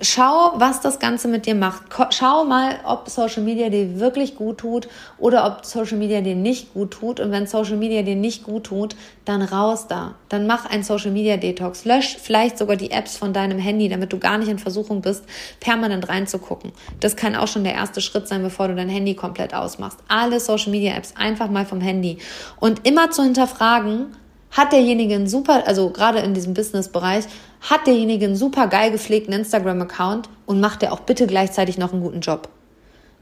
Schau, 0.00 0.52
was 0.54 0.80
das 0.80 1.00
Ganze 1.00 1.26
mit 1.26 1.46
dir 1.46 1.56
macht. 1.56 1.82
Schau 2.10 2.44
mal, 2.44 2.78
ob 2.84 3.08
Social 3.08 3.42
Media 3.42 3.68
dir 3.68 3.98
wirklich 3.98 4.36
gut 4.36 4.58
tut 4.58 4.86
oder 5.18 5.44
ob 5.44 5.64
Social 5.64 5.98
Media 5.98 6.20
dir 6.20 6.36
nicht 6.36 6.72
gut 6.72 6.92
tut. 6.92 7.18
Und 7.18 7.32
wenn 7.32 7.48
Social 7.48 7.76
Media 7.76 8.02
dir 8.02 8.14
nicht 8.14 8.44
gut 8.44 8.64
tut, 8.64 8.94
dann 9.24 9.42
raus 9.42 9.88
da. 9.88 10.14
Dann 10.28 10.46
mach 10.46 10.66
ein 10.66 10.84
Social 10.84 11.10
Media 11.10 11.36
Detox. 11.36 11.84
Lösch 11.84 12.16
vielleicht 12.16 12.58
sogar 12.58 12.76
die 12.76 12.92
Apps 12.92 13.16
von 13.16 13.32
deinem 13.32 13.58
Handy, 13.58 13.88
damit 13.88 14.12
du 14.12 14.18
gar 14.18 14.38
nicht 14.38 14.48
in 14.48 14.60
Versuchung 14.60 15.02
bist, 15.02 15.24
permanent 15.58 16.08
reinzugucken. 16.08 16.70
Das 17.00 17.16
kann 17.16 17.34
auch 17.34 17.48
schon 17.48 17.64
der 17.64 17.74
erste 17.74 18.00
Schritt 18.00 18.28
sein, 18.28 18.42
bevor 18.42 18.68
du 18.68 18.76
dein 18.76 18.88
Handy 18.88 19.16
komplett 19.16 19.52
ausmachst. 19.52 19.98
Alle 20.06 20.38
Social 20.38 20.70
Media 20.70 20.94
Apps 20.94 21.14
einfach 21.16 21.50
mal 21.50 21.66
vom 21.66 21.80
Handy. 21.80 22.18
Und 22.60 22.86
immer 22.86 23.10
zu 23.10 23.24
hinterfragen, 23.24 24.14
hat 24.50 24.72
derjenige 24.72 25.14
einen 25.14 25.28
super, 25.28 25.66
also 25.66 25.90
gerade 25.90 26.20
in 26.20 26.34
diesem 26.34 26.54
Business-Bereich, 26.54 27.24
hat 27.60 27.86
derjenige 27.86 28.26
einen 28.26 28.36
super 28.36 28.66
geil 28.68 28.90
gepflegten 28.90 29.32
Instagram-Account 29.32 30.28
und 30.46 30.60
macht 30.60 30.82
der 30.82 30.92
auch 30.92 31.00
bitte 31.00 31.26
gleichzeitig 31.26 31.78
noch 31.78 31.92
einen 31.92 32.02
guten 32.02 32.20
Job. 32.20 32.48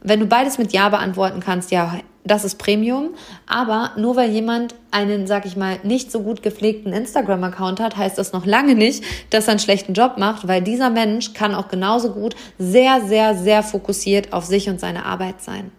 Wenn 0.01 0.21
du 0.21 0.27
beides 0.27 0.59
mit 0.59 0.73
Ja 0.73 0.89
beantworten 0.89 1.41
kannst, 1.41 1.71
ja, 1.73 1.97
das 2.27 2.45
ist 2.45 2.59
Premium. 2.59 3.11
Aber 3.47 3.93
nur 3.97 4.17
weil 4.17 4.31
jemand 4.31 4.75
einen, 4.91 5.27
sag 5.27 5.47
ich 5.47 5.57
mal, 5.57 5.79
nicht 5.83 6.11
so 6.11 6.21
gut 6.21 6.43
gepflegten 6.43 6.93
Instagram-Account 6.93 7.81
hat, 7.81 7.97
heißt 7.97 8.19
das 8.19 8.33
noch 8.33 8.45
lange 8.45 8.75
nicht, 8.75 9.05
dass 9.31 9.47
er 9.47 9.53
einen 9.53 9.61
schlechten 9.61 9.95
Job 9.95 10.19
macht, 10.19 10.47
weil 10.49 10.63
dieser 10.63 10.91
Mensch 10.91 11.33
kann 11.33 11.55
auch 11.55 11.69
genauso 11.69 12.13
gut 12.13 12.35
sehr, 12.59 13.01
sehr, 13.07 13.35
sehr 13.35 13.63
fokussiert 13.63 14.33
auf 14.33 14.45
sich 14.45 14.69
und 14.69 14.81
seine 14.81 15.05
Arbeit 15.05 15.41
sein. 15.41 15.71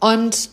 Und 0.00 0.50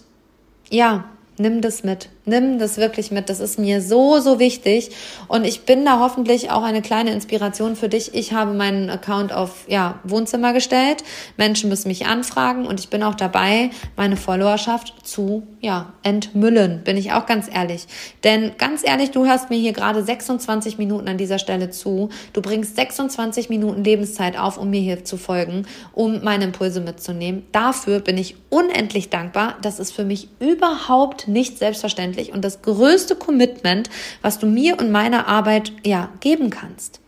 ja, 0.69 1.05
nimm 1.39 1.62
das 1.62 1.84
mit. 1.84 2.10
Nimm 2.25 2.60
das 2.60 2.78
wirklich 2.78 3.12
mit. 3.12 3.30
Das 3.30 3.39
ist 3.39 3.58
mir 3.58 3.82
so, 3.82 4.19
so 4.19 4.39
wichtig. 4.39 4.91
Und 5.28 5.45
ich 5.45 5.62
bin 5.62 5.86
da 5.86 5.99
hoffentlich 5.99 6.52
auch 6.52 6.63
eine 6.63 6.82
kleine 6.82 7.12
Inspiration 7.12 7.75
für 7.75 7.89
dich. 7.89 8.13
Ich 8.13 8.34
habe 8.34 8.54
meinen 8.54 8.89
Account 8.89 9.34
auf 9.34 9.65
ja, 9.67 9.99
Wohnzimmer 10.04 10.54
gestellt. 10.54 11.04
Menschen 11.38 11.69
müssen 11.69 11.88
mich 11.88 12.06
anfragen 12.06 12.67
und 12.67 12.80
ich 12.80 12.89
bin 12.89 13.02
auch 13.04 13.15
dabei, 13.15 13.71
meine 13.95 14.17
Followerschaft 14.17 15.08
zu 15.08 15.47
ja, 15.62 15.93
entmüllen. 16.04 16.84
Bin 16.84 16.97
ich 16.97 17.13
auch 17.13 17.25
ganz 17.25 17.49
ehrlich. 17.52 17.88
Denn 18.23 18.52
ganz 18.58 18.86
ehrlich, 18.86 19.12
du 19.12 19.25
hörst 19.25 19.49
mir 19.49 19.58
hier 19.58 19.73
gerade 19.73 20.04
26 20.04 20.78
Minuten 20.78 21.08
an 21.08 21.17
dieser 21.17 21.39
Stelle 21.39 21.69
zu. 21.69 22.10
Du 22.34 22.41
bringst 22.41 22.75
26 22.75 23.49
Minuten 23.49 23.84
Lebenszeit 23.84 24.38
auf, 24.38 24.58
um 24.58 24.69
mir 24.69 24.82
hier 24.82 25.06
zu 25.06 25.17
folgen, 25.17 25.65
um 25.93 26.23
meine 26.23 26.43
Impulse 26.43 26.82
mitzunehmen. 26.82 27.45
Dafür 27.54 28.02
bin 28.02 28.17
ich 28.17 28.36
unendlich 28.49 29.10
dankbar. 29.10 29.56
Das 29.62 29.80
ist 29.80 29.91
für 29.91 30.04
mich 30.04 30.28
überhaupt 30.39 31.28
nicht 31.29 31.57
selbstverständlich 31.57 32.33
und 32.33 32.43
das 32.43 32.61
größte 32.61 33.15
Commitment, 33.15 33.89
was 34.21 34.39
du 34.39 34.47
mir 34.47 34.79
und 34.79 34.91
meiner 34.91 35.27
Arbeit 35.27 35.71
ja 35.85 36.09
geben 36.19 36.49
kannst. 36.49 36.99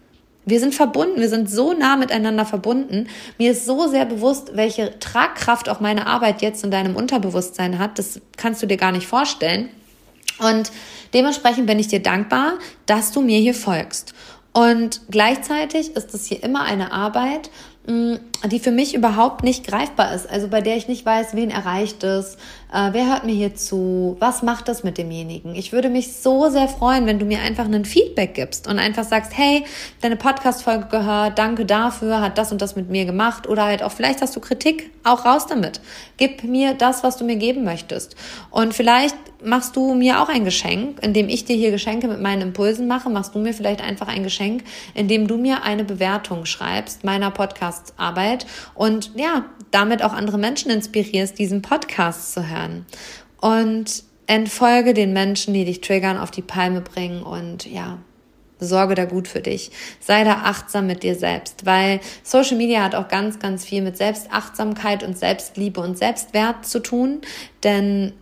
Wir 0.45 0.59
sind 0.59 0.73
verbunden, 0.73 1.21
wir 1.21 1.29
sind 1.29 1.49
so 1.49 1.73
nah 1.73 1.97
miteinander 1.97 2.45
verbunden. 2.45 3.07
Mir 3.37 3.51
ist 3.51 3.65
so 3.65 3.87
sehr 3.87 4.05
bewusst, 4.05 4.51
welche 4.55 4.97
Tragkraft 4.99 5.69
auch 5.69 5.79
meine 5.79 6.07
Arbeit 6.07 6.41
jetzt 6.41 6.63
in 6.63 6.71
deinem 6.71 6.95
Unterbewusstsein 6.95 7.77
hat. 7.77 7.99
Das 7.99 8.19
kannst 8.37 8.61
du 8.63 8.65
dir 8.65 8.77
gar 8.77 8.91
nicht 8.91 9.05
vorstellen. 9.05 9.69
Und 10.39 10.71
dementsprechend 11.13 11.67
bin 11.67 11.77
ich 11.77 11.89
dir 11.89 12.01
dankbar, 12.01 12.53
dass 12.87 13.11
du 13.11 13.21
mir 13.21 13.39
hier 13.39 13.53
folgst. 13.53 14.13
Und 14.53 15.01
gleichzeitig 15.09 15.95
ist 15.95 16.13
es 16.13 16.25
hier 16.25 16.43
immer 16.43 16.63
eine 16.63 16.91
Arbeit, 16.91 17.51
Mm, 17.87 18.17
die 18.45 18.59
für 18.59 18.69
mich 18.69 18.93
überhaupt 18.93 19.43
nicht 19.43 19.65
greifbar 19.65 20.13
ist. 20.13 20.29
Also 20.29 20.47
bei 20.49 20.61
der 20.61 20.77
ich 20.77 20.87
nicht 20.87 21.03
weiß, 21.03 21.33
wen 21.33 21.49
erreicht 21.49 22.03
es, 22.03 22.37
äh, 22.71 22.93
wer 22.93 23.07
hört 23.07 23.25
mir 23.25 23.33
hier 23.33 23.55
zu, 23.55 24.15
was 24.19 24.43
macht 24.43 24.67
das 24.67 24.83
mit 24.83 24.97
demjenigen. 24.97 25.55
Ich 25.55 25.73
würde 25.73 25.89
mich 25.89 26.13
so 26.13 26.49
sehr 26.49 26.67
freuen, 26.67 27.05
wenn 27.05 27.19
du 27.19 27.25
mir 27.25 27.39
einfach 27.41 27.65
einen 27.65 27.85
Feedback 27.85 28.33
gibst 28.33 28.67
und 28.67 28.79
einfach 28.79 29.03
sagst, 29.03 29.37
hey, 29.37 29.65
deine 30.01 30.15
Podcast-Folge 30.15 30.87
gehört, 30.89 31.37
danke 31.37 31.65
dafür, 31.65 32.21
hat 32.21 32.37
das 32.37 32.51
und 32.51 32.61
das 32.61 32.75
mit 32.75 32.89
mir 32.89 33.05
gemacht 33.05 33.47
oder 33.47 33.65
halt 33.65 33.83
auch 33.83 33.91
vielleicht 33.91 34.21
hast 34.21 34.35
du 34.35 34.39
Kritik, 34.39 34.91
auch 35.03 35.25
raus 35.25 35.47
damit. 35.47 35.81
Gib 36.17 36.43
mir 36.43 36.73
das, 36.73 37.03
was 37.03 37.17
du 37.17 37.25
mir 37.25 37.35
geben 37.35 37.63
möchtest. 37.63 38.15
Und 38.49 38.73
vielleicht 38.73 39.15
machst 39.43 39.75
du 39.75 39.93
mir 39.93 40.21
auch 40.21 40.29
ein 40.29 40.45
Geschenk, 40.45 40.99
indem 41.01 41.27
ich 41.27 41.45
dir 41.45 41.55
hier 41.55 41.71
Geschenke 41.71 42.07
mit 42.07 42.21
meinen 42.21 42.41
Impulsen 42.41 42.87
mache, 42.87 43.09
machst 43.09 43.35
du 43.35 43.39
mir 43.39 43.53
vielleicht 43.53 43.81
einfach 43.81 44.07
ein 44.07 44.23
Geschenk, 44.23 44.63
indem 44.93 45.27
du 45.27 45.37
mir 45.37 45.63
eine 45.63 45.83
Bewertung 45.83 46.45
schreibst 46.45 47.03
meiner 47.03 47.31
Podcast-Arbeit 47.31 48.45
und 48.75 49.11
ja, 49.15 49.45
damit 49.71 50.03
auch 50.03 50.13
andere 50.13 50.37
Menschen 50.37 50.71
inspirierst, 50.71 51.39
diesen 51.39 51.61
Podcast 51.61 52.33
zu 52.33 52.47
hören. 52.47 52.85
Und 53.39 54.03
entfolge 54.27 54.93
den 54.93 55.13
Menschen, 55.13 55.53
die 55.53 55.65
dich 55.65 55.81
triggern, 55.81 56.17
auf 56.17 56.31
die 56.31 56.41
Palme 56.41 56.81
bringen 56.81 57.23
und 57.23 57.65
ja, 57.65 57.97
sorge 58.59 58.95
da 58.95 59.05
gut 59.05 59.27
für 59.27 59.41
dich. 59.41 59.71
Sei 59.99 60.23
da 60.23 60.43
achtsam 60.43 60.87
mit 60.87 61.03
dir 61.03 61.15
selbst, 61.15 61.65
weil 61.65 61.99
Social 62.23 62.55
Media 62.55 62.83
hat 62.83 62.95
auch 62.95 63.07
ganz, 63.07 63.39
ganz 63.39 63.65
viel 63.65 63.81
mit 63.81 63.97
Selbstachtsamkeit 63.97 65.03
und 65.03 65.17
Selbstliebe 65.17 65.81
und 65.81 65.97
Selbstwert 65.97 66.65
zu 66.65 66.79
tun, 66.79 67.21
denn 67.63 68.13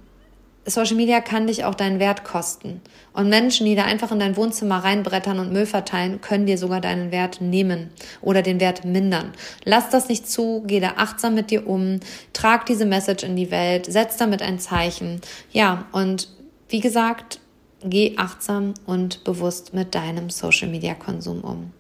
Social 0.70 0.96
Media 0.96 1.22
kann 1.22 1.48
dich 1.48 1.64
auch 1.64 1.76
deinen 1.76 2.00
Wert 2.00 2.24
kosten. 2.24 2.82
Und 3.14 3.30
Menschen, 3.30 3.66
die 3.66 3.76
da 3.76 3.84
einfach 3.84 4.12
in 4.12 4.20
dein 4.20 4.38
Wohnzimmer 4.38 4.84
reinbrettern 4.84 5.40
und 5.40 5.52
Müll 5.52 5.66
verteilen, 5.66 6.22
können 6.22 6.46
dir 6.46 6.58
sogar 6.58 6.82
deinen 6.82 7.12
Wert 7.12 7.42
nehmen 7.42 7.90
oder 8.22 8.42
den 8.42 8.60
Wert 8.60 8.86
mindern. 8.86 9.34
Lass 9.64 9.90
das 9.90 10.10
nicht 10.10 10.30
zu, 10.30 10.64
geh 10.66 10.80
da 10.80 10.94
achtsam 10.98 11.36
mit 11.36 11.52
dir 11.52 11.68
um, 11.68 12.00
trag 12.34 12.66
diese 12.66 12.86
Message 12.86 13.24
in 13.24 13.36
die 13.36 13.52
Welt, 13.52 13.86
setz 13.86 14.18
damit 14.18 14.42
ein 14.42 14.60
Zeichen. 14.60 15.22
Ja, 15.52 15.86
und 15.92 16.30
wie 16.70 16.80
gesagt, 16.80 17.40
geh 17.84 18.16
achtsam 18.18 18.74
und 18.86 19.24
bewusst 19.24 19.74
mit 19.74 19.96
deinem 19.96 20.30
Social-Media-Konsum 20.30 21.42
um. 21.42 21.72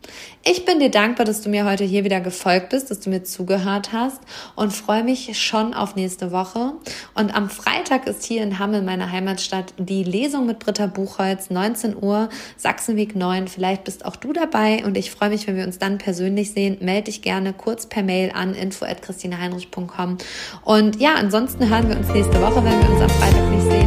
Ich 0.43 0.65
bin 0.65 0.79
dir 0.79 0.89
dankbar, 0.89 1.25
dass 1.25 1.41
du 1.41 1.49
mir 1.49 1.65
heute 1.65 1.83
hier 1.83 2.03
wieder 2.03 2.21
gefolgt 2.21 2.69
bist, 2.69 2.89
dass 2.89 3.01
du 3.01 3.09
mir 3.09 3.23
zugehört 3.23 3.91
hast 3.91 4.21
und 4.55 4.71
freue 4.71 5.03
mich 5.03 5.37
schon 5.39 5.73
auf 5.73 5.95
nächste 5.95 6.31
Woche. 6.31 6.73
Und 7.13 7.35
am 7.35 7.49
Freitag 7.49 8.07
ist 8.07 8.23
hier 8.23 8.41
in 8.41 8.59
Hammel, 8.59 8.81
meiner 8.81 9.11
Heimatstadt, 9.11 9.73
die 9.77 10.03
Lesung 10.03 10.45
mit 10.45 10.59
Britta 10.59 10.87
Buchholz, 10.87 11.49
19 11.49 12.01
Uhr, 12.01 12.29
Sachsenweg 12.55 13.15
9. 13.15 13.47
Vielleicht 13.47 13.83
bist 13.83 14.05
auch 14.05 14.15
du 14.15 14.31
dabei 14.31 14.85
und 14.85 14.97
ich 14.97 15.11
freue 15.11 15.29
mich, 15.29 15.47
wenn 15.47 15.57
wir 15.57 15.65
uns 15.65 15.79
dann 15.79 15.97
persönlich 15.97 16.51
sehen. 16.51 16.77
Melde 16.79 17.05
dich 17.05 17.21
gerne 17.21 17.53
kurz 17.53 17.87
per 17.87 18.03
Mail 18.03 18.31
an 18.33 18.53
info.christineheinrich.com. 18.53 20.17
Und 20.63 20.99
ja, 21.01 21.15
ansonsten 21.15 21.69
hören 21.69 21.89
wir 21.89 21.97
uns 21.97 22.07
nächste 22.09 22.41
Woche, 22.41 22.63
wenn 22.63 22.79
wir 22.79 22.89
uns 22.89 23.01
am 23.01 23.09
Freitag 23.09 23.49
nicht 23.51 23.63
sehen. 23.63 23.79